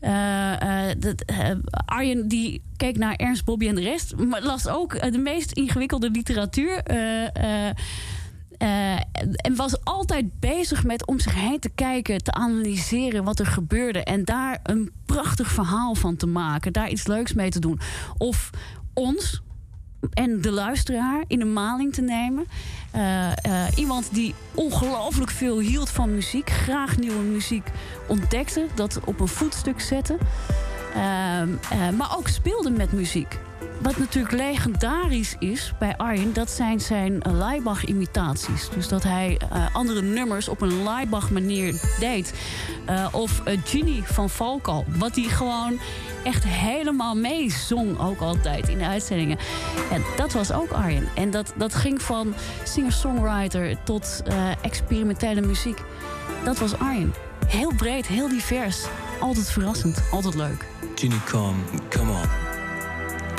Eh, 0.00 0.88
eh, 0.90 0.90
eh, 1.26 1.56
Arjen 1.70 2.28
die 2.28 2.62
keek 2.76 2.96
naar 2.96 3.14
Ernst, 3.14 3.44
Bobby 3.44 3.68
en 3.68 3.74
de 3.74 3.80
rest, 3.82 4.16
maar 4.16 4.42
las 4.42 4.68
ook 4.68 5.12
de 5.12 5.18
meest 5.18 5.52
ingewikkelde 5.52 6.10
literatuur. 6.10 6.82
En 9.36 9.56
was 9.56 9.84
altijd 9.84 10.40
bezig 10.40 10.84
met 10.84 11.06
om 11.06 11.18
zich 11.18 11.34
heen 11.34 11.58
te 11.60 11.70
kijken, 11.74 12.22
te 12.22 12.32
analyseren 12.32 13.24
wat 13.24 13.38
er 13.38 13.46
gebeurde. 13.46 14.04
En 14.04 14.24
daar 14.24 14.60
een 14.62 14.92
prachtig 15.06 15.48
verhaal 15.48 15.94
van 15.94 16.16
te 16.16 16.26
maken. 16.26 16.72
Daar 16.72 16.90
iets 16.90 17.06
leuks 17.06 17.32
mee 17.32 17.50
te 17.50 17.60
doen. 17.60 17.80
Of 18.18 18.50
ons, 18.94 19.42
en 20.12 20.40
de 20.40 20.50
luisteraar 20.50 21.24
in 21.26 21.38
de 21.38 21.44
maling 21.44 21.94
te 21.94 22.02
nemen. 22.02 22.46
Eh, 22.90 23.30
eh, 23.32 23.72
iemand 23.76 24.08
die 24.12 24.34
ongelooflijk 24.54 25.30
veel 25.30 25.58
hield 25.58 25.90
van 25.90 26.14
muziek, 26.14 26.50
graag 26.50 26.96
nieuwe 26.96 27.22
muziek 27.22 27.70
ontdekte, 28.08 28.66
dat 28.74 29.00
op 29.04 29.20
een 29.20 29.28
voetstuk 29.28 29.80
zette. 29.80 30.16
Ehm, 30.94 31.48
eh, 31.70 31.90
maar 31.96 32.16
ook 32.16 32.28
speelde 32.28 32.70
met 32.70 32.92
muziek. 32.92 33.38
Wat 33.82 33.98
natuurlijk 33.98 34.34
legendarisch 34.34 35.36
is 35.38 35.72
bij 35.78 35.96
Arjen, 35.96 36.32
dat 36.32 36.50
zijn 36.50 36.80
zijn 36.80 37.22
Laibach-imitaties. 37.32 38.68
Dus 38.74 38.88
dat 38.88 39.02
hij 39.02 39.38
eh, 39.50 39.74
andere 39.74 40.02
nummers 40.02 40.48
op 40.48 40.60
een 40.60 40.82
Laibach-manier 40.82 41.80
deed. 42.00 42.34
Eh, 42.84 43.06
of 43.12 43.40
eh, 43.44 43.58
Genie 43.64 44.02
van 44.02 44.30
Falco, 44.30 44.84
wat 44.98 45.16
hij 45.16 45.24
gewoon 45.24 45.78
echt 46.24 46.44
helemaal 46.44 47.14
meezong, 47.14 48.00
ook 48.00 48.20
altijd 48.20 48.68
in 48.68 48.78
de 48.78 48.86
uitzendingen. 48.86 49.38
En 49.90 50.02
dat 50.16 50.32
was 50.32 50.52
ook 50.52 50.70
Arjen. 50.70 51.08
En 51.14 51.30
dat, 51.30 51.52
dat 51.56 51.74
ging 51.74 52.02
van 52.02 52.34
singer-songwriter 52.64 53.76
tot 53.84 54.22
experimentele 54.62 55.40
muziek. 55.40 55.82
Dat 56.44 56.58
was 56.58 56.78
Arjen. 56.78 57.14
Heel 57.46 57.72
breed, 57.76 58.06
heel 58.06 58.28
divers. 58.28 58.84
Altijd 59.20 59.50
verrassend, 59.50 60.02
altijd 60.10 60.34
leuk. 60.34 60.64
Ginny, 60.94 61.20
komm, 61.30 61.56
come 61.90 62.12
on. 62.12 62.45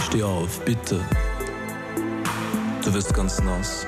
Steh 0.08 0.24
auf, 0.24 0.64
bitte. 0.64 1.00
Du 2.82 2.94
wirst 2.94 3.14
ganz 3.14 3.40
nass. 3.42 3.86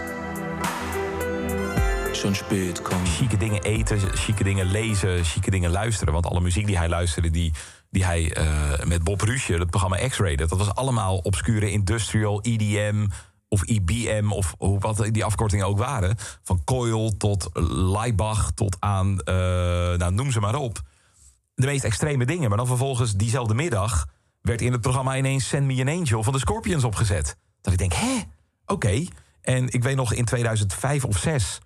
Schon 2.13 2.35
spät, 2.35 2.81
komm. 2.81 3.05
Chique 3.05 3.37
dingen 3.37 3.63
eten, 3.63 3.99
chique 3.99 4.43
dingen 4.43 4.65
lezen, 4.65 5.23
chique 5.23 5.51
dingen 5.51 5.71
luisteren. 5.71 6.13
Want 6.13 6.25
alle 6.25 6.41
muziek 6.41 6.65
die 6.65 6.77
hij 6.77 6.89
luisterde, 6.89 7.29
die, 7.29 7.53
die 7.89 8.05
hij 8.05 8.33
eh, 8.33 8.85
met 8.85 9.03
Bob 9.03 9.21
Rusje, 9.21 9.53
het 9.53 9.69
programma 9.69 10.07
X-Rated... 10.07 10.49
dat 10.49 10.57
was 10.57 10.75
allemaal 10.75 11.17
obscure 11.17 11.71
industrial, 11.71 12.41
EDM 12.41 13.07
of 13.47 13.63
IBM... 13.63 14.31
of 14.31 14.55
hoe- 14.57 14.79
wat 14.79 15.07
die 15.11 15.25
afkortingen 15.25 15.67
ook 15.67 15.77
waren. 15.77 16.17
Van 16.43 16.61
Coil 16.63 17.17
tot 17.17 17.49
Laibach 17.69 18.51
tot 18.51 18.77
aan, 18.79 19.19
eh, 19.19 19.35
nou, 19.97 20.11
noem 20.11 20.31
ze 20.31 20.39
maar 20.39 20.55
op. 20.55 20.81
De 21.55 21.65
meest 21.65 21.83
extreme 21.83 22.25
dingen. 22.25 22.49
Maar 22.49 22.57
dan 22.57 22.67
vervolgens 22.67 23.13
diezelfde 23.13 23.53
middag... 23.53 24.05
werd 24.49 24.61
in 24.61 24.71
het 24.71 24.81
programma 24.81 25.17
ineens 25.17 25.47
Send 25.47 25.65
Me 25.65 25.81
an 25.81 25.87
Angel 25.87 26.23
van 26.23 26.33
de 26.33 26.39
Scorpions 26.39 26.83
opgezet. 26.83 27.37
Dat 27.61 27.73
ik 27.73 27.79
denk, 27.79 27.93
hè? 27.93 28.19
Oké. 28.65 29.05
En 29.41 29.69
ik 29.69 29.83
weet 29.83 29.95
nog, 29.95 30.13
in 30.13 30.25
2005 30.25 31.05
of 31.05 31.17
6 31.17 31.59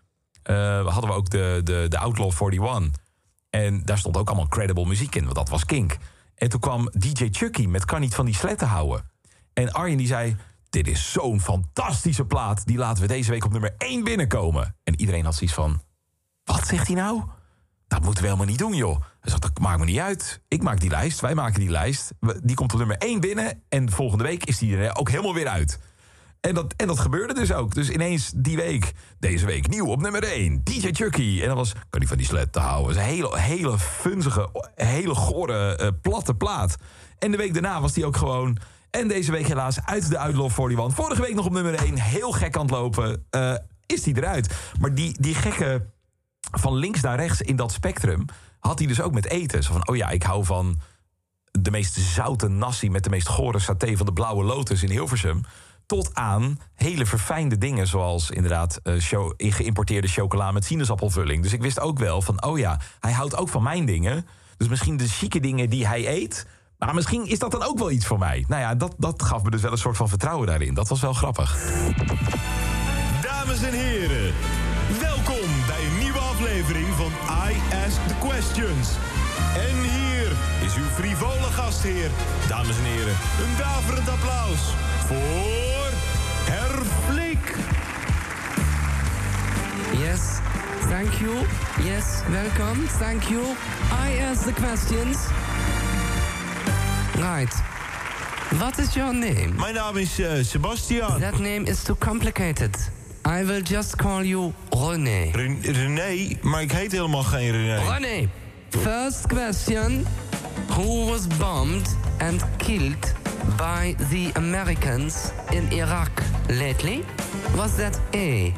eh, 0.44 0.56
hadden 0.88 1.10
we 1.10 1.16
ook 1.16 1.30
de, 1.30 1.62
de, 1.64 1.86
de 1.90 1.98
Outlaw 1.98 2.32
41. 2.42 3.02
En 3.50 3.86
daar 3.86 3.98
stond 3.98 4.18
ook 4.18 4.28
allemaal 4.28 4.48
credible 4.48 4.86
muziek 4.86 5.16
in, 5.16 5.24
want 5.24 5.36
dat 5.36 5.50
was 5.50 5.66
Kink. 5.66 5.98
En 6.36 6.50
toen 6.50 6.60
kwam 6.60 6.90
DJ 6.92 7.28
Chucky 7.32 7.66
met 7.66 7.86
Kan 7.86 8.02
niet 8.02 8.16
van 8.16 8.26
die 8.26 8.36
sletten 8.36 8.68
houden. 8.68 9.12
En 9.54 9.72
Arjen 9.72 9.98
die 9.98 10.08
zei, 10.08 10.36
dit 10.70 10.88
is 10.88 11.12
zo'n 11.12 11.42
fantastische 11.42 12.26
plaat... 12.26 12.66
die 12.66 12.78
laten 12.78 13.02
we 13.02 13.08
deze 13.08 13.32
week 13.32 13.46
op 13.46 13.52
nummer 13.52 13.76
1 13.78 14.04
binnenkomen. 14.04 14.76
En 14.84 15.00
iedereen 15.00 15.26
had 15.26 15.36
zoiets 15.36 15.56
van, 15.56 15.82
wat 16.44 16.68
zegt 16.68 16.88
hij 16.88 16.96
nou? 16.96 17.24
Dat 17.94 18.04
moeten 18.04 18.22
we 18.22 18.30
helemaal 18.30 18.50
niet 18.50 18.60
doen, 18.60 18.76
joh. 18.76 19.02
Hij 19.02 19.30
zegt, 19.30 19.42
dat 19.42 19.60
maakt 19.60 19.80
me 19.80 19.86
niet 19.86 20.00
uit. 20.00 20.42
Ik 20.48 20.64
maak 20.64 20.80
die 20.80 20.90
lijst, 20.90 21.20
wij 21.20 21.36
maken 21.36 21.60
die 21.60 21.70
lijst. 21.70 22.12
Die 22.44 22.56
komt 22.56 22.74
op 22.74 22.80
nummer 22.80 22.98
1 22.98 23.20
binnen 23.20 23.64
en 23.70 23.92
volgende 23.92 24.24
week 24.24 24.44
is 24.44 24.58
die 24.58 24.78
er 24.78 24.96
ook 24.96 25.10
helemaal 25.10 25.34
weer 25.34 25.48
uit. 25.48 25.80
En 26.42 26.54
dat, 26.54 26.74
en 26.78 26.88
dat 26.88 27.00
gebeurde 27.00 27.34
dus 27.34 27.54
ook. 27.54 27.74
Dus 27.74 27.90
ineens 27.90 28.32
die 28.36 28.56
week, 28.56 28.94
deze 29.20 29.46
week 29.46 29.68
nieuw 29.68 29.88
op 29.88 30.02
nummer 30.02 30.24
1. 30.24 30.64
DJ 30.64 30.90
Chucky. 30.92 31.40
En 31.42 31.48
dat 31.48 31.58
was, 31.58 31.74
kan 31.90 32.00
niet 32.00 32.10
van 32.10 32.18
die 32.18 32.26
sled 32.26 32.54
te 32.54 32.60
houden. 32.60 32.96
Het 32.96 33.06
is 33.06 33.14
hele, 33.16 33.40
hele 33.40 33.80
funzige, 33.80 34.50
hele 34.76 35.16
gore, 35.16 35.76
eh, 35.76 35.88
platte 36.02 36.34
plaat. 36.34 36.76
En 37.20 37.32
de 37.32 37.38
week 37.38 37.54
daarna 37.54 37.82
was 37.82 37.94
die 37.94 38.06
ook 38.06 38.18
gewoon... 38.18 38.58
En 38.90 39.08
deze 39.08 39.32
week 39.32 39.48
helaas 39.48 39.86
uit 39.86 40.10
de 40.10 40.18
Outlaw 40.18 40.52
41. 40.58 40.96
Vorige 40.96 41.22
week 41.22 41.36
nog 41.36 41.46
op 41.46 41.52
nummer 41.52 41.74
1. 41.74 42.00
Heel 42.00 42.32
gek 42.32 42.56
aan 42.56 42.62
het 42.62 42.72
lopen. 42.72 43.26
eh, 43.30 43.56
is 43.86 44.04
die 44.04 44.18
eruit. 44.18 44.54
Maar 44.80 44.94
die, 44.94 45.22
die 45.22 45.36
gekke 45.36 45.92
van 46.60 46.76
links 46.76 47.02
naar 47.02 47.16
rechts 47.16 47.42
in 47.42 47.56
dat 47.56 47.72
spectrum... 47.72 48.26
had 48.60 48.80
hij 48.80 48.88
dus 48.88 49.02
ook 49.02 49.14
met 49.14 49.28
eten. 49.30 49.64
Zo 49.64 49.72
van, 49.74 49.88
oh 49.88 49.96
ja, 49.96 50.10
ik 50.10 50.24
hou 50.24 50.46
van 50.46 50.80
de 51.52 51.72
meest 51.72 51.94
zoute 51.94 52.48
nasi... 52.48 52.90
met 52.90 53.04
de 53.04 53.10
meest 53.10 53.28
gore 53.28 53.60
saté 53.60 53.98
van 53.98 54.06
de 54.06 54.14
Blauwe 54.14 54.44
Lotus 54.44 54.84
in 54.84 54.90
Hilversum... 54.90 55.42
tot 55.86 56.16
aan 56.16 56.60
hele 56.76 57.06
verfijnde 57.06 57.58
dingen... 57.58 57.88
zoals 57.88 58.30
inderdaad 58.30 58.80
eh, 58.84 59.00
show, 59.00 59.34
geïmporteerde 59.38 60.08
chocola 60.08 60.52
met 60.52 60.66
sinaasappelvulling. 60.66 61.44
Dus 61.44 61.54
ik 61.54 61.62
wist 61.62 61.80
ook 61.80 62.00
wel 62.00 62.22
van, 62.22 62.44
oh 62.44 62.58
ja, 62.58 62.80
hij 63.00 63.12
houdt 63.12 63.36
ook 63.36 63.50
van 63.50 63.64
mijn 63.64 63.86
dingen. 63.86 64.26
Dus 64.58 64.68
misschien 64.68 64.98
de 64.98 65.08
chique 65.08 65.40
dingen 65.40 65.70
die 65.70 65.88
hij 65.88 66.08
eet... 66.08 66.48
maar 66.78 66.94
misschien 66.94 67.26
is 67.26 67.40
dat 67.40 67.52
dan 67.52 67.64
ook 67.64 67.80
wel 67.80 67.92
iets 67.92 68.06
voor 68.06 68.20
mij. 68.20 68.46
Nou 68.48 68.62
ja, 68.62 68.76
dat, 68.76 68.96
dat 68.98 69.24
gaf 69.24 69.44
me 69.44 69.50
dus 69.50 69.62
wel 69.62 69.72
een 69.72 69.78
soort 69.78 69.98
van 69.98 70.10
vertrouwen 70.10 70.48
daarin. 70.48 70.74
Dat 70.74 70.88
was 70.88 71.02
wel 71.02 71.14
grappig. 71.14 71.58
Dames 73.22 73.64
en 73.64 73.74
heren, 73.74 74.34
I 77.30 77.56
Ask 77.86 78.00
the 78.08 78.16
Questions. 78.20 78.90
En 79.56 79.76
hier 79.82 80.32
is 80.66 80.76
uw 80.76 80.90
frivole 80.96 81.52
gastheer. 81.52 82.10
Dames 82.48 82.78
en 82.78 82.84
heren, 82.84 83.16
een 83.44 83.58
daverend 83.58 84.10
applaus 84.10 84.60
voor 85.08 85.90
Herflik. 86.52 87.56
Yes, 89.98 90.22
thank 90.90 91.14
you. 91.14 91.36
Yes, 91.84 92.06
welcome. 92.30 92.88
Thank 93.00 93.24
you. 93.24 93.44
I 94.08 94.20
ask 94.30 94.44
the 94.44 94.54
questions. 94.54 95.18
Right. 97.16 97.54
What 98.58 98.78
is 98.78 98.94
your 98.94 99.14
name? 99.14 99.50
Mijn 99.58 99.74
naam 99.74 99.98
is 99.98 100.20
eh, 100.20 100.32
Sebastian. 100.42 101.20
That 101.20 101.40
name 101.40 101.64
is 101.66 101.84
too 101.84 101.96
complicated. 102.00 102.92
I 103.26 103.44
will 103.46 103.62
just 103.62 103.96
call 103.98 104.24
you 104.26 104.54
René. 104.70 105.32
René, 105.62 106.38
maar 106.42 106.62
ik 106.62 106.72
heet 106.72 106.92
helemaal 106.92 107.24
geen 107.24 107.52
René. 107.52 107.80
René. 107.98 108.28
First 108.70 109.28
question. 109.28 110.06
Who 110.70 111.06
was 111.06 111.28
bombed 111.38 111.96
and 112.20 112.44
killed 112.58 113.14
by 113.58 113.96
the 114.10 114.30
Americans 114.34 115.32
in 115.50 115.72
Iraq 115.72 116.10
lately? 116.48 117.04
Was 117.56 117.76
that 117.76 118.00
A. 118.16 118.52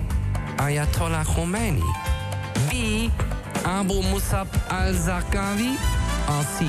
Ayatollah 0.57 1.25
Khomeini? 1.25 1.83
B. 2.69 2.73
Abu 3.63 4.01
Musab 4.01 4.47
al-Zarqawi? 4.67 5.77
Or 6.27 6.43
C. 6.57 6.65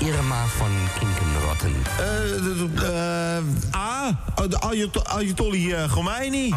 Irma 0.00 0.44
von 0.58 0.72
Kinkenrotten? 0.98 1.74
Eh, 1.98 2.88
eh, 2.88 3.42
A. 3.72 4.12
De 4.48 4.56
Ayat- 4.60 5.08
Ayatollah 5.16 5.82
eh, 5.82 5.88
Khomeini. 5.90 6.54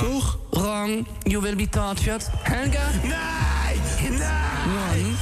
Toch? 0.00 0.38
Wrong. 0.50 1.06
You 1.24 1.40
will 1.40 1.56
be 1.56 1.66
tortured. 1.66 2.22
Helga? 2.42 2.78
Hit 3.98 4.20
one. 4.20 5.16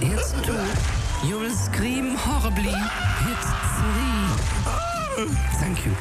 Hit 0.00 0.34
two. 0.42 1.28
You 1.28 1.38
will 1.38 1.54
scream 1.54 2.14
horribly. 2.16 2.74
Hit 3.24 3.42
three. 3.76 4.40
Thank 5.60 5.84
you. 5.84 5.92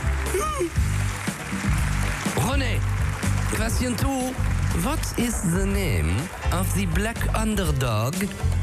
René, 2.36 2.80
question 3.56 3.96
two. 3.96 4.34
What 4.84 5.20
is 5.20 5.42
the 5.54 5.66
name 5.66 6.16
of 6.54 6.74
the 6.74 6.86
black 6.96 7.18
underdog 7.36 8.16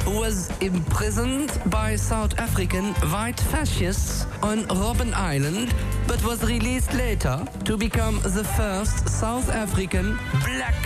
who 0.04 0.18
was 0.18 0.50
imprisoned 0.60 1.52
by 1.66 1.96
South 1.96 2.38
African 2.38 2.94
white 3.12 3.38
fascists 3.38 4.24
on 4.42 4.64
Robben 4.80 5.12
Island 5.12 5.74
but 6.06 6.24
was 6.24 6.42
released 6.42 6.94
later 6.94 7.44
to 7.64 7.76
become 7.76 8.20
the 8.22 8.44
first 8.56 9.08
South 9.10 9.50
African 9.50 10.18
black 10.44 10.80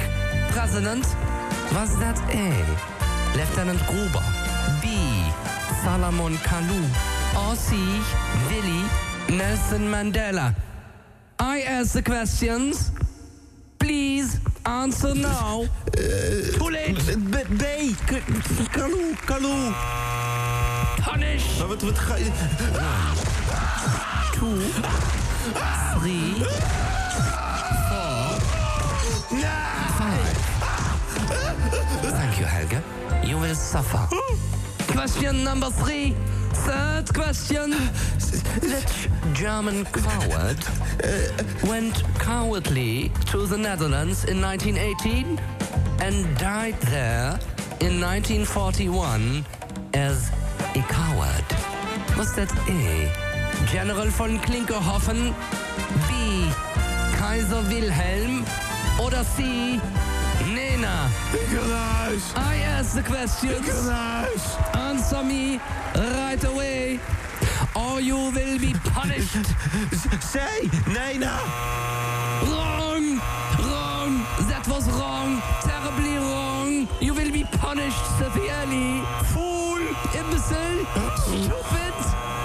president? 0.50 1.04
Was 1.74 1.96
that 2.00 2.18
A. 2.34 2.50
Lieutenant 3.38 3.80
Gruber? 3.86 4.24
B. 4.82 4.88
Salomon 5.84 6.34
Kalou? 6.38 6.82
Or 7.38 7.54
C. 7.54 7.76
Willie 8.48 9.36
Nelson 9.38 9.82
Mandela? 9.82 10.56
I 11.38 11.60
ask 11.60 11.92
the 11.92 12.02
questions. 12.02 12.90
Please 14.64 14.72
answer 14.72 15.14
now. 15.14 15.64
Too 15.94 16.68
late. 16.70 16.96
B. 16.96 17.56
B. 17.56 17.94
K- 18.06 18.22
Kalou, 18.72 19.14
Kalou. 19.26 19.72
Punish. 21.04 21.58
Maar 21.58 21.66
wat, 21.68 21.82
wat 21.82 21.98
ga 21.98 22.16
je... 22.16 22.30
Two. 24.32 24.58
Three. 26.00 26.34
Four. 27.88 28.40
Five. 29.96 30.36
Thank 32.12 32.34
you, 32.38 32.44
Helga. 32.46 32.82
You 33.24 33.38
will 33.40 33.54
suffer. 33.54 34.08
Question 34.86 35.42
number 35.42 35.70
three. 35.70 36.14
Third 36.52 37.12
question. 37.12 37.74
Which 38.58 39.08
German 39.32 39.84
coward 39.86 40.58
uh, 41.04 41.68
went 41.68 42.02
cowardly 42.18 43.12
to 43.26 43.46
the 43.46 43.56
Netherlands 43.56 44.24
in 44.24 44.40
1918 44.40 45.38
and 46.00 46.36
died 46.36 46.78
there 46.90 47.38
in 47.80 48.00
1941 48.00 49.44
as 49.94 50.30
a 50.74 50.82
coward? 50.88 51.44
Was 52.18 52.34
that 52.34 52.50
A. 52.68 53.10
General 53.66 54.08
von 54.08 54.38
Klinkerhoffen, 54.40 55.32
B. 56.08 56.50
Kaiser 57.16 57.62
Wilhelm 57.68 58.44
oder 59.00 59.24
C. 59.24 59.80
Nena? 60.54 61.08
I 62.34 62.56
ask 62.64 62.94
the 62.94 63.02
questions. 63.02 63.68
Answer 64.74 65.22
me 65.22 65.60
right 65.94 66.42
away. 66.44 66.98
Or 67.76 68.00
you 68.00 68.16
will 68.16 68.58
be 68.58 68.72
punished. 68.84 69.32
Say, 70.20 70.68
Nena. 70.88 71.38
Wrong! 72.50 73.20
Wrong! 73.58 74.12
That 74.48 74.66
was 74.68 74.88
wrong! 74.90 75.40
Terribly 75.62 76.16
wrong! 76.16 76.88
You 77.00 77.14
will 77.14 77.30
be 77.30 77.44
punished 77.44 78.04
severely! 78.18 79.02
Fool! 79.32 79.78
Imbecile! 80.14 80.84
Stupid! 81.16 81.94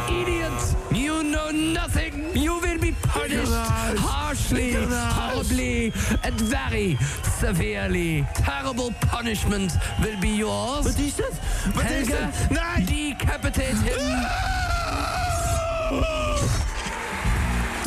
Idiot! 0.10 0.76
You 0.92 1.24
know 1.24 1.50
nothing! 1.50 2.36
You 2.38 2.60
will 2.60 2.78
be 2.78 2.92
punished 2.92 3.52
harshly, 3.98 4.74
horribly, 4.74 5.94
and 6.24 6.40
very 6.42 6.98
severely. 7.24 8.28
Terrible 8.36 8.94
punishment 9.00 9.74
will 10.04 10.20
be 10.20 10.30
yours. 10.30 10.86
Is 11.00 11.16
dat? 11.16 11.32
Wat 11.74 11.84
is 11.84 12.08
Helga, 12.08 12.32
dat? 12.50 12.88
decapitate 12.88 13.78
him. 13.78 14.00
Ah! 14.00 14.55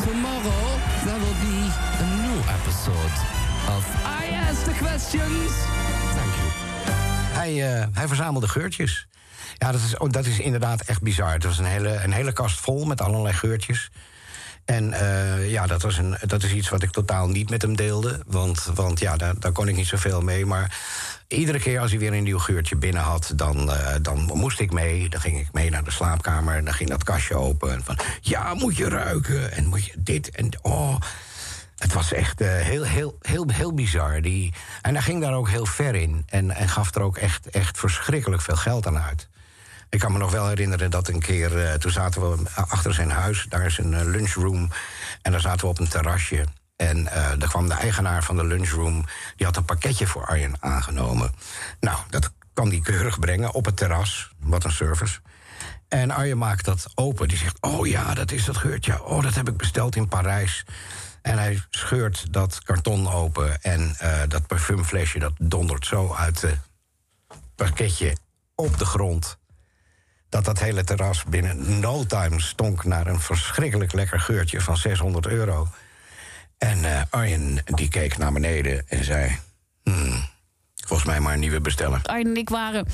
Tomorrow 0.05 0.65
there 1.03 1.19
will 1.19 1.39
be 1.41 1.57
a 1.99 2.05
new 2.23 2.39
episode 2.57 3.15
of 3.67 3.83
I 4.21 4.33
Ask 4.33 4.63
the 4.63 4.71
Questions. 4.71 5.51
Thank 6.15 6.33
you. 6.35 6.47
Hij, 7.31 7.79
eh, 7.79 7.87
hij 7.93 8.07
verzamelde 8.07 8.47
geurtjes. 8.47 9.07
Ja, 9.57 9.71
dat 9.71 9.81
is, 9.81 9.95
dat 10.11 10.25
is 10.25 10.39
inderdaad 10.39 10.81
echt 10.81 11.01
bizar. 11.01 11.33
Het 11.33 11.43
was 11.43 11.57
een 11.57 11.65
hele, 11.65 11.89
een 12.03 12.11
hele 12.11 12.31
kast 12.31 12.59
vol 12.59 12.85
met 12.85 13.01
allerlei 13.01 13.33
geurtjes. 13.33 13.89
En 14.65 14.93
eh, 14.93 15.51
ja, 15.51 15.67
dat, 15.67 15.81
was 15.81 15.97
een, 15.97 16.17
dat 16.25 16.43
is 16.43 16.51
iets 16.51 16.69
wat 16.69 16.83
ik 16.83 16.91
totaal 16.91 17.27
niet 17.27 17.49
met 17.49 17.61
hem 17.61 17.75
deelde. 17.75 18.19
Want, 18.27 18.69
want 18.73 18.99
ja, 18.99 19.17
daar, 19.17 19.39
daar 19.39 19.51
kon 19.51 19.67
ik 19.67 19.75
niet 19.75 19.87
zoveel 19.87 20.21
mee. 20.21 20.45
Maar 20.45 20.77
iedere 21.29 21.59
keer 21.59 21.79
als 21.79 21.91
hij 21.91 21.99
weer 21.99 22.13
een 22.13 22.23
nieuw 22.23 22.39
geurtje 22.39 22.75
binnen 22.75 23.01
had... 23.01 23.31
dan, 23.35 23.71
eh, 23.71 23.95
dan 24.01 24.29
moest 24.33 24.59
ik 24.59 24.71
mee. 24.71 25.09
Dan 25.09 25.21
ging 25.21 25.39
ik 25.39 25.47
mee 25.51 25.69
naar 25.69 25.83
de 25.83 25.91
slaapkamer. 25.91 26.65
Dan 26.65 26.73
ging 26.73 26.89
dat 26.89 27.03
kastje 27.03 27.35
open. 27.35 27.71
En 27.71 27.83
van, 27.83 27.97
ja, 28.21 28.53
moet 28.53 28.77
je 28.77 28.89
ruiken. 28.89 29.51
En 29.51 29.65
moet 29.65 29.85
je 29.85 29.93
dit 29.97 30.29
en... 30.29 30.49
Oh, 30.61 30.95
het 31.77 31.93
was 31.93 32.13
echt 32.13 32.41
eh, 32.41 32.47
heel, 32.47 32.83
heel, 32.83 33.17
heel, 33.21 33.45
heel 33.47 33.73
bizar. 33.73 34.21
Die, 34.21 34.53
en 34.81 34.93
hij 34.93 35.03
ging 35.03 35.21
daar 35.21 35.33
ook 35.33 35.49
heel 35.49 35.65
ver 35.65 35.95
in. 35.95 36.23
En, 36.25 36.51
en 36.51 36.69
gaf 36.69 36.95
er 36.95 37.01
ook 37.01 37.17
echt, 37.17 37.49
echt 37.49 37.79
verschrikkelijk 37.79 38.41
veel 38.41 38.55
geld 38.55 38.87
aan 38.87 38.99
uit. 38.99 39.27
Ik 39.89 39.99
kan 39.99 40.11
me 40.11 40.17
nog 40.17 40.31
wel 40.31 40.47
herinneren 40.47 40.91
dat 40.91 41.07
een 41.07 41.19
keer... 41.19 41.65
eh, 41.65 41.73
toen 41.73 41.91
zaten 41.91 42.21
we 42.21 42.49
achter 42.53 42.93
zijn 42.93 43.11
huis. 43.11 43.45
Daar 43.49 43.65
is 43.65 43.77
een 43.77 44.09
lunchroom. 44.09 44.69
En 45.21 45.31
daar 45.31 45.41
zaten 45.41 45.59
we 45.59 45.67
op 45.67 45.79
een 45.79 45.89
terrasje. 45.89 46.45
En 46.79 47.07
eh 47.07 47.31
daar 47.37 47.49
kwam 47.49 47.67
de 47.67 47.73
eigenaar 47.73 48.23
van 48.23 48.35
de 48.35 48.45
lunchroom. 48.45 49.05
Die 49.35 49.45
had 49.45 49.55
een 49.55 49.65
pakketje 49.65 50.07
voor 50.07 50.25
Arjen 50.25 50.55
aangenomen. 50.59 51.31
Nou, 51.79 51.97
dat 52.09 52.31
kan 52.53 52.69
die 52.69 52.81
keurig 52.81 53.19
brengen 53.19 53.53
op 53.53 53.65
het 53.65 53.77
terras. 53.77 54.31
Wat 54.39 54.63
een 54.63 54.71
service. 54.71 55.19
En 55.87 56.11
Arjen 56.11 56.37
maakt 56.37 56.65
dat 56.65 56.91
open. 56.95 57.27
Die 57.27 57.37
zegt, 57.37 57.57
oh 57.61 57.87
ja, 57.87 58.13
dat 58.13 58.31
is 58.31 58.45
dat 58.45 58.57
geurtje. 58.57 59.03
Oh, 59.03 59.23
dat 59.23 59.35
heb 59.35 59.49
ik 59.49 59.57
besteld 59.57 59.95
in 59.95 60.07
Parijs. 60.07 60.65
En 61.21 61.37
hij 61.37 61.63
scheurt 61.69 62.33
dat 62.33 62.63
karton 62.63 63.11
open. 63.11 63.61
En 63.61 63.95
eh, 63.97 64.21
dat 64.27 64.47
parfumflesje 64.47 65.19
dat 65.19 65.33
dondert 65.37 65.85
zo 65.85 66.13
uit 66.13 66.41
het 66.41 66.59
pakketje 67.55 68.17
op 68.55 68.77
de 68.77 68.85
grond. 68.85 69.37
Dat 70.29 70.45
dat 70.45 70.59
hele 70.59 70.83
terras 70.83 71.23
binnen 71.23 71.79
no 71.79 72.05
time 72.05 72.41
stonk 72.41 72.83
naar 72.83 73.07
een 73.07 73.19
verschrikkelijk 73.19 73.93
lekker 73.93 74.19
geurtje 74.19 74.61
van 74.61 74.77
600 74.77 75.27
euro. 75.27 75.67
En 76.59 76.83
eh, 76.83 77.01
Arjen 77.09 77.57
die 77.65 77.89
keek 77.89 78.17
naar 78.17 78.31
beneden 78.31 78.87
en 78.87 79.03
zei... 79.03 79.35
"Hmm, 79.83 80.23
volgens 80.75 81.09
mij 81.09 81.19
maar 81.19 81.33
een 81.33 81.39
nieuwe 81.39 81.61
bestellen. 81.61 82.03
Arjen 82.03 82.27
en 82.27 82.35
ik 82.35 82.49
waren 82.49 82.85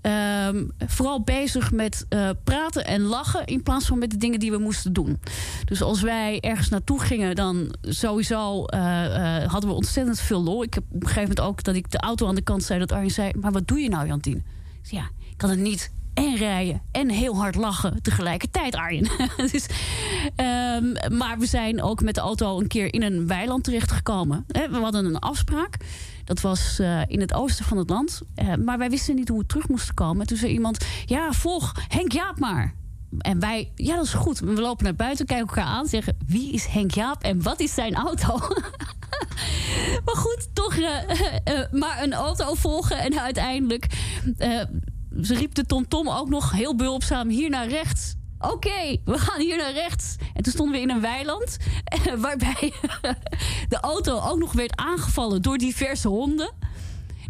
ehm, 0.00 0.64
vooral 0.86 1.22
bezig 1.22 1.72
met 1.72 2.06
eh, 2.08 2.30
praten 2.44 2.84
en 2.84 3.00
lachen... 3.00 3.46
in 3.46 3.62
plaats 3.62 3.86
van 3.86 3.98
met 3.98 4.10
de 4.10 4.16
dingen 4.16 4.40
die 4.40 4.50
we 4.50 4.58
moesten 4.58 4.92
doen. 4.92 5.20
Dus 5.64 5.82
als 5.82 6.00
wij 6.00 6.40
ergens 6.40 6.68
naartoe 6.68 7.00
gingen, 7.00 7.34
dan 7.34 7.74
sowieso 7.80 8.64
eh, 8.64 9.44
hadden 9.46 9.70
we 9.70 9.76
ontzettend 9.76 10.20
veel 10.20 10.42
lol. 10.42 10.62
Ik 10.62 10.74
heb 10.74 10.84
op 10.88 10.94
een 11.02 11.08
gegeven 11.08 11.28
moment 11.28 11.40
ook 11.40 11.62
dat 11.62 11.74
ik 11.74 11.90
de 11.90 11.98
auto 11.98 12.28
aan 12.28 12.34
de 12.34 12.42
kant 12.42 12.62
zei... 12.62 12.78
dat 12.78 12.92
Arjen 12.92 13.10
zei, 13.10 13.30
maar 13.40 13.52
wat 13.52 13.68
doe 13.68 13.78
je 13.78 13.88
nou, 13.88 14.06
Jantien? 14.06 14.36
Ik 14.82 14.88
zei, 14.88 15.00
ja, 15.00 15.10
ik 15.30 15.36
kan 15.36 15.50
het 15.50 15.58
niet 15.58 15.92
en 16.14 16.36
rijden 16.36 16.82
en 16.90 17.10
heel 17.10 17.36
hard 17.36 17.54
lachen 17.54 18.02
tegelijkertijd, 18.02 18.74
Arjen. 18.74 19.08
ehm, 20.36 21.16
maar 21.16 21.38
we 21.38 21.46
zijn 21.46 21.82
ook 21.82 22.02
met 22.02 22.14
de 22.14 22.20
auto 22.20 22.60
een 22.60 22.66
keer 22.66 22.94
in 22.94 23.02
een 23.02 23.26
weiland 23.26 23.64
terechtgekomen. 23.64 24.44
We 24.46 24.78
hadden 24.82 25.04
een 25.04 25.18
afspraak. 25.18 25.76
Dat 26.24 26.40
was 26.40 26.78
eh, 26.78 27.00
in 27.06 27.20
het 27.20 27.34
oosten 27.34 27.64
van 27.64 27.78
het 27.78 27.90
land. 27.90 28.22
Eh, 28.34 28.54
maar 28.54 28.78
wij 28.78 28.90
wisten 28.90 29.14
niet 29.14 29.28
hoe 29.28 29.38
we 29.38 29.46
terug 29.46 29.68
moesten 29.68 29.94
komen. 29.94 30.20
En 30.20 30.26
toen 30.26 30.36
zei 30.36 30.52
iemand, 30.52 30.86
ja, 31.06 31.32
volg 31.32 31.74
Henk 31.88 32.12
Jaap 32.12 32.38
maar. 32.38 32.74
En 33.18 33.40
wij, 33.40 33.72
ja, 33.74 33.96
dat 33.96 34.04
is 34.04 34.12
goed. 34.12 34.38
We 34.38 34.60
lopen 34.60 34.84
naar 34.84 34.94
buiten, 34.94 35.26
kijken 35.26 35.46
elkaar 35.46 35.64
aan, 35.64 35.86
zeggen... 35.86 36.16
wie 36.26 36.52
is 36.52 36.66
Henk 36.66 36.90
Jaap 36.90 37.22
en 37.22 37.42
wat 37.42 37.60
is 37.60 37.74
zijn 37.74 37.94
auto? 37.94 38.38
maar 40.04 40.16
goed, 40.16 40.48
toch 40.52 40.74
eh, 40.74 41.54
maar 41.70 42.02
een 42.02 42.14
auto 42.14 42.54
volgen. 42.54 42.98
En 42.98 43.20
uiteindelijk 43.20 43.86
ze 45.22 45.34
riep 45.34 45.54
de 45.54 45.66
TomTom 45.66 46.08
ook 46.08 46.28
nog 46.28 46.50
heel 46.50 46.76
behulpzaam 46.76 47.28
hier 47.28 47.50
naar 47.50 47.68
rechts. 47.68 48.14
Oké, 48.38 48.96
we 49.04 49.18
gaan 49.18 49.40
hier 49.40 49.56
naar 49.56 49.72
rechts. 49.72 50.16
En 50.34 50.42
toen 50.42 50.52
stonden 50.52 50.74
we 50.74 50.80
in 50.80 50.90
een 50.90 51.00
weiland. 51.00 51.56
waarbij 52.16 52.72
de 53.68 53.80
auto 53.80 54.20
ook 54.20 54.38
nog 54.38 54.52
werd 54.52 54.76
aangevallen 54.76 55.42
door 55.42 55.58
diverse 55.58 56.08
honden. 56.08 56.52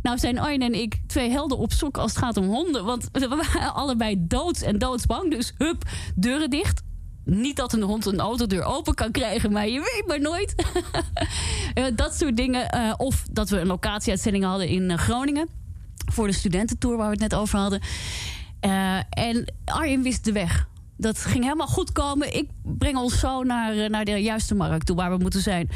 Nou 0.03 0.19
zijn 0.19 0.39
Arjen 0.39 0.61
en 0.61 0.75
ik 0.75 0.99
twee 1.07 1.31
helden 1.31 1.59
op 1.59 1.73
zoek 1.73 1.99
als 1.99 2.11
het 2.11 2.21
gaat 2.21 2.37
om 2.37 2.47
honden. 2.47 2.85
Want 2.85 3.09
we 3.13 3.29
waren 3.29 3.75
allebei 3.83 4.17
doods 4.19 4.63
en 4.63 4.79
doodsbang. 4.79 5.31
Dus 5.31 5.55
hup, 5.59 5.83
deuren 6.15 6.51
dicht. 6.51 6.83
Niet 7.25 7.57
dat 7.57 7.73
een 7.73 7.83
hond 7.83 8.07
een 8.07 8.21
autodeur 8.21 8.65
open 8.65 8.95
kan 8.95 9.11
krijgen, 9.11 9.53
maar 9.53 9.69
je 9.69 9.81
weet 9.81 10.05
maar 10.07 10.21
nooit. 10.21 10.55
Eh, 11.75 11.85
dat 11.95 12.15
soort 12.15 12.37
dingen. 12.37 12.71
Eh, 12.71 12.95
of 12.97 13.25
dat 13.31 13.49
we 13.49 13.59
een 13.59 13.67
locatieuitzending 13.67 14.45
hadden 14.45 14.69
in 14.69 14.91
eh, 14.91 14.97
Groningen. 14.97 15.64
Voor 16.15 16.27
de 16.27 16.33
studententour 16.33 16.97
waar 16.97 17.07
we 17.07 17.13
het 17.13 17.31
net 17.31 17.35
over 17.35 17.59
hadden. 17.59 17.81
Eh, 18.61 18.97
en 19.11 19.55
Arjen 19.65 20.03
wist 20.03 20.25
de 20.25 20.33
weg. 20.33 20.69
Dat 20.97 21.19
ging 21.19 21.45
helemaal 21.45 21.67
goed 21.67 21.93
komen. 21.93 22.35
Ik 22.35 22.49
breng 22.63 22.97
ons 22.97 23.19
zo 23.19 23.43
naar, 23.43 23.77
eh, 23.77 23.89
naar 23.89 24.05
de 24.05 24.23
juiste 24.23 24.55
markt 24.55 24.87
toe 24.87 24.97
waar 24.97 25.11
we 25.11 25.19
moeten 25.19 25.41
zijn. 25.41 25.69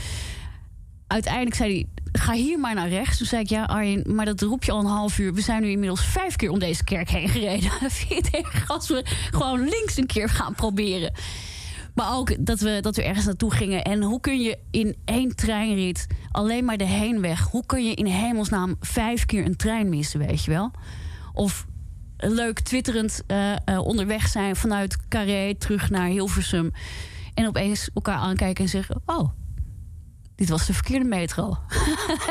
Uiteindelijk 1.07 1.55
zei 1.55 1.72
hij, 1.72 1.87
ga 2.12 2.33
hier 2.33 2.59
maar 2.59 2.74
naar 2.74 2.88
rechts. 2.88 3.18
Toen 3.18 3.27
zei 3.27 3.42
ik, 3.42 3.48
ja 3.48 3.64
Arjen, 3.64 4.14
maar 4.14 4.24
dat 4.24 4.40
roep 4.40 4.64
je 4.64 4.72
al 4.72 4.81
een 4.81 4.87
half 4.87 5.18
uur. 5.18 5.35
We 5.35 5.40
zijn 5.40 5.62
nu 5.62 5.70
inmiddels 5.70 6.05
vijf 6.05 6.37
keer 6.37 6.51
om 6.51 6.59
deze 6.59 6.85
kerk 6.85 7.11
heen 7.11 7.29
gereden. 7.29 7.70
Vind 7.90 8.31
als 8.66 8.88
we 8.88 9.05
gewoon 9.31 9.68
links 9.68 9.96
een 9.96 10.07
keer 10.07 10.29
gaan 10.29 10.55
proberen? 10.55 11.12
Maar 11.99 12.17
ook 12.17 12.47
dat 12.47 12.61
we, 12.61 12.79
dat 12.81 12.97
we 12.97 13.03
ergens 13.05 13.25
naartoe 13.27 13.53
gingen. 13.55 13.85
En 13.85 14.03
hoe 14.03 14.21
kun 14.21 14.41
je 14.41 14.59
in 14.71 14.97
één 15.05 15.37
treinrit 15.37 16.07
alleen 16.31 16.65
maar 16.65 16.77
de 16.77 16.85
heenweg... 16.85 17.41
hoe 17.41 17.67
kun 17.67 17.85
je 17.87 17.95
in 17.95 18.07
hemelsnaam 18.07 18.77
vijf 18.81 19.27
keer 19.27 19.45
een 19.45 19.57
trein 19.57 19.89
missen, 19.89 20.21
weet 20.21 20.45
je 20.45 20.51
wel? 20.51 20.71
Of 21.33 21.67
leuk 22.17 22.61
twitterend 22.61 23.23
eh, 23.27 23.53
eh, 23.65 23.79
onderweg 23.87 24.29
zijn 24.29 24.57
vanuit 24.57 25.09
Carré 25.09 25.55
terug 25.55 25.91
naar 25.91 26.09
Hilversum... 26.09 26.71
en 27.35 27.47
opeens 27.47 27.91
elkaar 27.95 28.19
aankijken 28.19 28.65
en 28.65 28.71
zeggen... 28.71 29.01
oh, 29.07 29.29
dit 30.35 30.49
was 30.49 30.67
de 30.67 30.75
verkeerde 30.75 31.05
metro. 31.09 31.57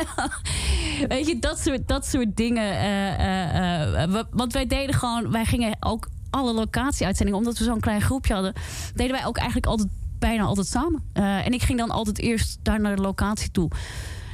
Weet 1.08 1.28
je, 1.28 1.40
dat 1.40 1.60
soort, 1.60 1.88
dat 1.88 2.06
soort 2.06 2.36
dingen. 2.36 2.72
eh, 2.72 4.04
we- 4.12 4.28
want 4.32 4.54
wij 4.54 4.68
deden 4.68 4.96
gewoon, 4.96 5.32
wij 5.32 5.46
gingen 5.46 5.78
ook 5.80 6.08
alle 6.30 6.54
locatieuitzendingen, 6.54 7.40
omdat 7.40 7.58
we 7.58 7.64
zo'n 7.64 7.80
klein 7.80 8.02
groepje 8.02 8.34
hadden, 8.34 8.54
deden 8.96 9.16
wij 9.16 9.26
ook 9.26 9.38
eigenlijk 9.38 9.68
altijd 9.68 9.88
bijna 10.20 10.44
altijd 10.44 10.68
samen. 10.68 11.04
Eh, 11.14 11.46
en 11.46 11.54
ik 11.54 11.62
ging 11.62 11.80
dan 11.80 11.90
altijd 11.90 12.20
eerst 12.20 12.60
daar 12.62 12.82
naar 12.82 12.96
de 12.96 13.02
locatie 13.02 13.52
toe. 13.52 13.70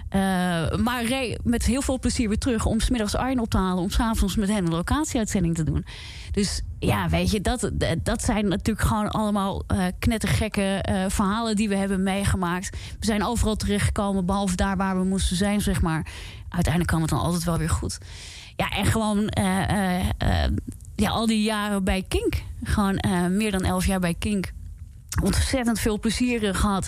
Eh, 0.09 0.19
maar 0.77 1.03
met 1.43 1.65
heel 1.65 1.81
veel 1.81 1.99
plezier 1.99 2.27
weer 2.27 2.37
terug 2.37 2.65
om 2.65 2.79
smiddags 2.79 3.15
Arjen 3.15 3.39
op 3.39 3.49
te 3.49 3.57
halen. 3.57 3.83
Om 3.83 3.89
s'avonds 3.89 4.35
met 4.35 4.49
hem 4.49 4.65
een 4.65 4.71
locatieuitzending 4.71 5.55
te 5.55 5.63
doen. 5.63 5.85
Dus 6.31 6.61
ja, 6.79 7.09
weet 7.09 7.31
je, 7.31 7.41
dat, 7.41 7.71
dat 8.03 8.23
zijn 8.23 8.47
natuurlijk 8.47 8.87
gewoon 8.87 9.09
allemaal 9.09 9.63
eh, 9.67 9.85
knettergekke 9.99 10.85
verhalen 11.07 11.55
die 11.55 11.69
we 11.69 11.75
hebben 11.75 12.03
meegemaakt. 12.03 12.77
We 12.99 13.05
zijn 13.05 13.23
overal 13.23 13.55
terechtgekomen, 13.55 14.25
behalve 14.25 14.55
daar 14.55 14.77
waar 14.77 14.97
we 14.97 15.05
moesten 15.05 15.35
zijn, 15.35 15.61
zeg 15.61 15.81
maar. 15.81 16.07
Uiteindelijk 16.49 16.87
kwam 16.87 17.01
het 17.01 17.09
dan 17.09 17.19
altijd 17.19 17.43
wel 17.43 17.57
weer 17.57 17.69
goed. 17.69 17.97
Ja, 18.55 18.69
en 18.69 18.85
gewoon 18.85 19.27
eh, 19.27 19.69
eh, 19.69 20.09
eh, 20.17 20.51
ja, 20.95 21.09
al 21.09 21.25
die 21.25 21.43
jaren 21.43 21.83
bij 21.83 22.05
Kink. 22.07 22.41
Gewoon 22.63 22.99
meer 23.29 23.51
dan 23.51 23.63
elf 23.63 23.85
jaar 23.85 23.99
bij 23.99 24.13
Kink 24.13 24.51
ontzettend 25.21 25.79
veel 25.79 25.99
plezier 25.99 26.47
eh, 26.47 26.55
gehad. 26.55 26.87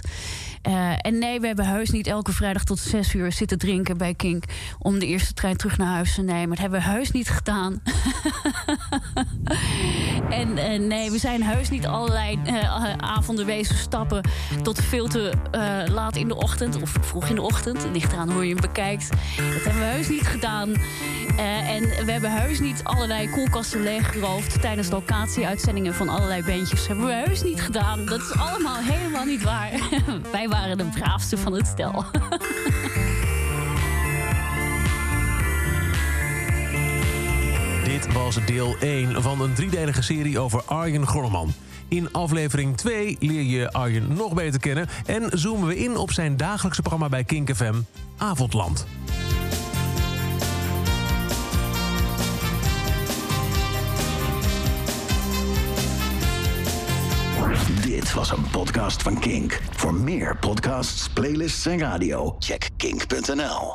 Eh, 0.62 0.92
en 0.98 1.18
nee, 1.18 1.40
we 1.40 1.48
hebben 1.48 1.66
heus 1.66 1.90
niet 1.90 2.08
elke 2.08 2.32
vrijdag 2.32 2.64
tot 2.64 2.80
zes 2.80 3.14
uur 3.14 3.32
zitten 3.32 3.58
drinken 3.58 3.98
bij 3.98 4.14
Kink... 4.14 4.44
om 4.80 5.00
de 5.00 5.06
eerste 5.06 5.34
trein 5.34 5.58
terug 5.58 5.78
naar 5.78 5.94
huis 5.94 6.16
te 6.16 6.22
nemen. 6.22 6.50
Dat 6.50 6.58
hebben 6.58 6.80
we 6.80 6.86
heus 6.86 7.12
niet 7.12 7.30
gedaan. 7.30 7.82
En 10.30 10.88
nee, 10.88 11.12
we 11.12 11.18
zijn 11.18 11.44
heus 11.44 11.70
niet 11.70 11.86
allerlei 11.86 12.40
avonden 12.98 13.46
wezen 13.46 13.76
stappen 13.76 14.30
tot 14.62 14.82
veel 14.82 15.08
te 15.08 15.32
laat 15.92 16.16
in 16.16 16.28
de 16.28 16.36
ochtend 16.36 16.82
of 16.82 16.94
vroeg 17.02 17.28
in 17.28 17.36
de 17.36 17.42
ochtend. 17.42 17.88
Ligt 17.94 18.12
eraan 18.12 18.32
hoe 18.32 18.48
je 18.48 18.54
hem 18.54 18.62
bekijkt. 18.62 19.10
Dat 19.10 19.64
hebben 19.64 19.82
we 19.82 19.88
heus 19.88 20.10
niet 20.10 20.28
gedaan. 20.28 20.74
Eh, 21.38 21.70
en 21.70 22.06
we 22.06 22.12
hebben 22.12 22.32
heus 22.32 22.60
niet 22.60 22.84
allerlei 22.84 23.30
koelkasten 23.30 23.84
leeggeroofd 23.84 24.62
tijdens 24.62 24.90
locatieuitzendingen 24.90 25.94
van 25.94 26.10
allerlei 26.10 26.44
bandjes. 26.44 26.88
hebben 26.88 27.06
we 27.06 27.14
heus 27.14 27.44
niet 27.44 27.62
gedaan. 27.62 28.06
Dat 28.06 28.20
is 28.20 28.32
allemaal 28.38 28.78
helemaal 28.78 29.26
niet 29.26 29.44
waar. 29.44 29.72
Wij 30.32 30.48
waren 30.48 30.78
de 30.78 30.86
braafste 30.86 31.38
van 31.38 31.54
het 31.54 31.68
stel. 31.68 32.06
Dit 37.86 38.14
was 38.14 38.46
deel 38.46 38.76
1 38.80 39.22
van 39.22 39.42
een 39.42 39.54
driedelige 39.54 40.02
serie 40.02 40.40
over 40.40 40.62
Arjen 40.66 41.08
Grolleman. 41.08 41.54
In 41.88 42.12
aflevering 42.12 42.78
2 42.78 43.18
leer 43.20 43.42
je 43.42 43.72
Arjen 43.72 44.14
nog 44.14 44.34
beter 44.34 44.60
kennen... 44.60 44.88
en 45.06 45.30
zoomen 45.34 45.68
we 45.68 45.78
in 45.78 45.98
op 45.98 46.12
zijn 46.12 46.38
dagelijkse 46.38 46.82
programma 46.82 47.10
bij 47.10 47.24
Kink 47.24 47.56
FM, 47.56 47.76
Avondland. 48.18 48.86
Was 58.16 58.32
een 58.32 58.50
podcast 58.52 59.02
van 59.02 59.20
Kink. 59.20 59.62
Voor 59.72 59.94
meer 59.94 60.38
podcasts, 60.38 61.10
playlists 61.10 61.66
en 61.66 61.80
radio, 61.80 62.36
check 62.40 62.70
kink.nl. 62.78 63.74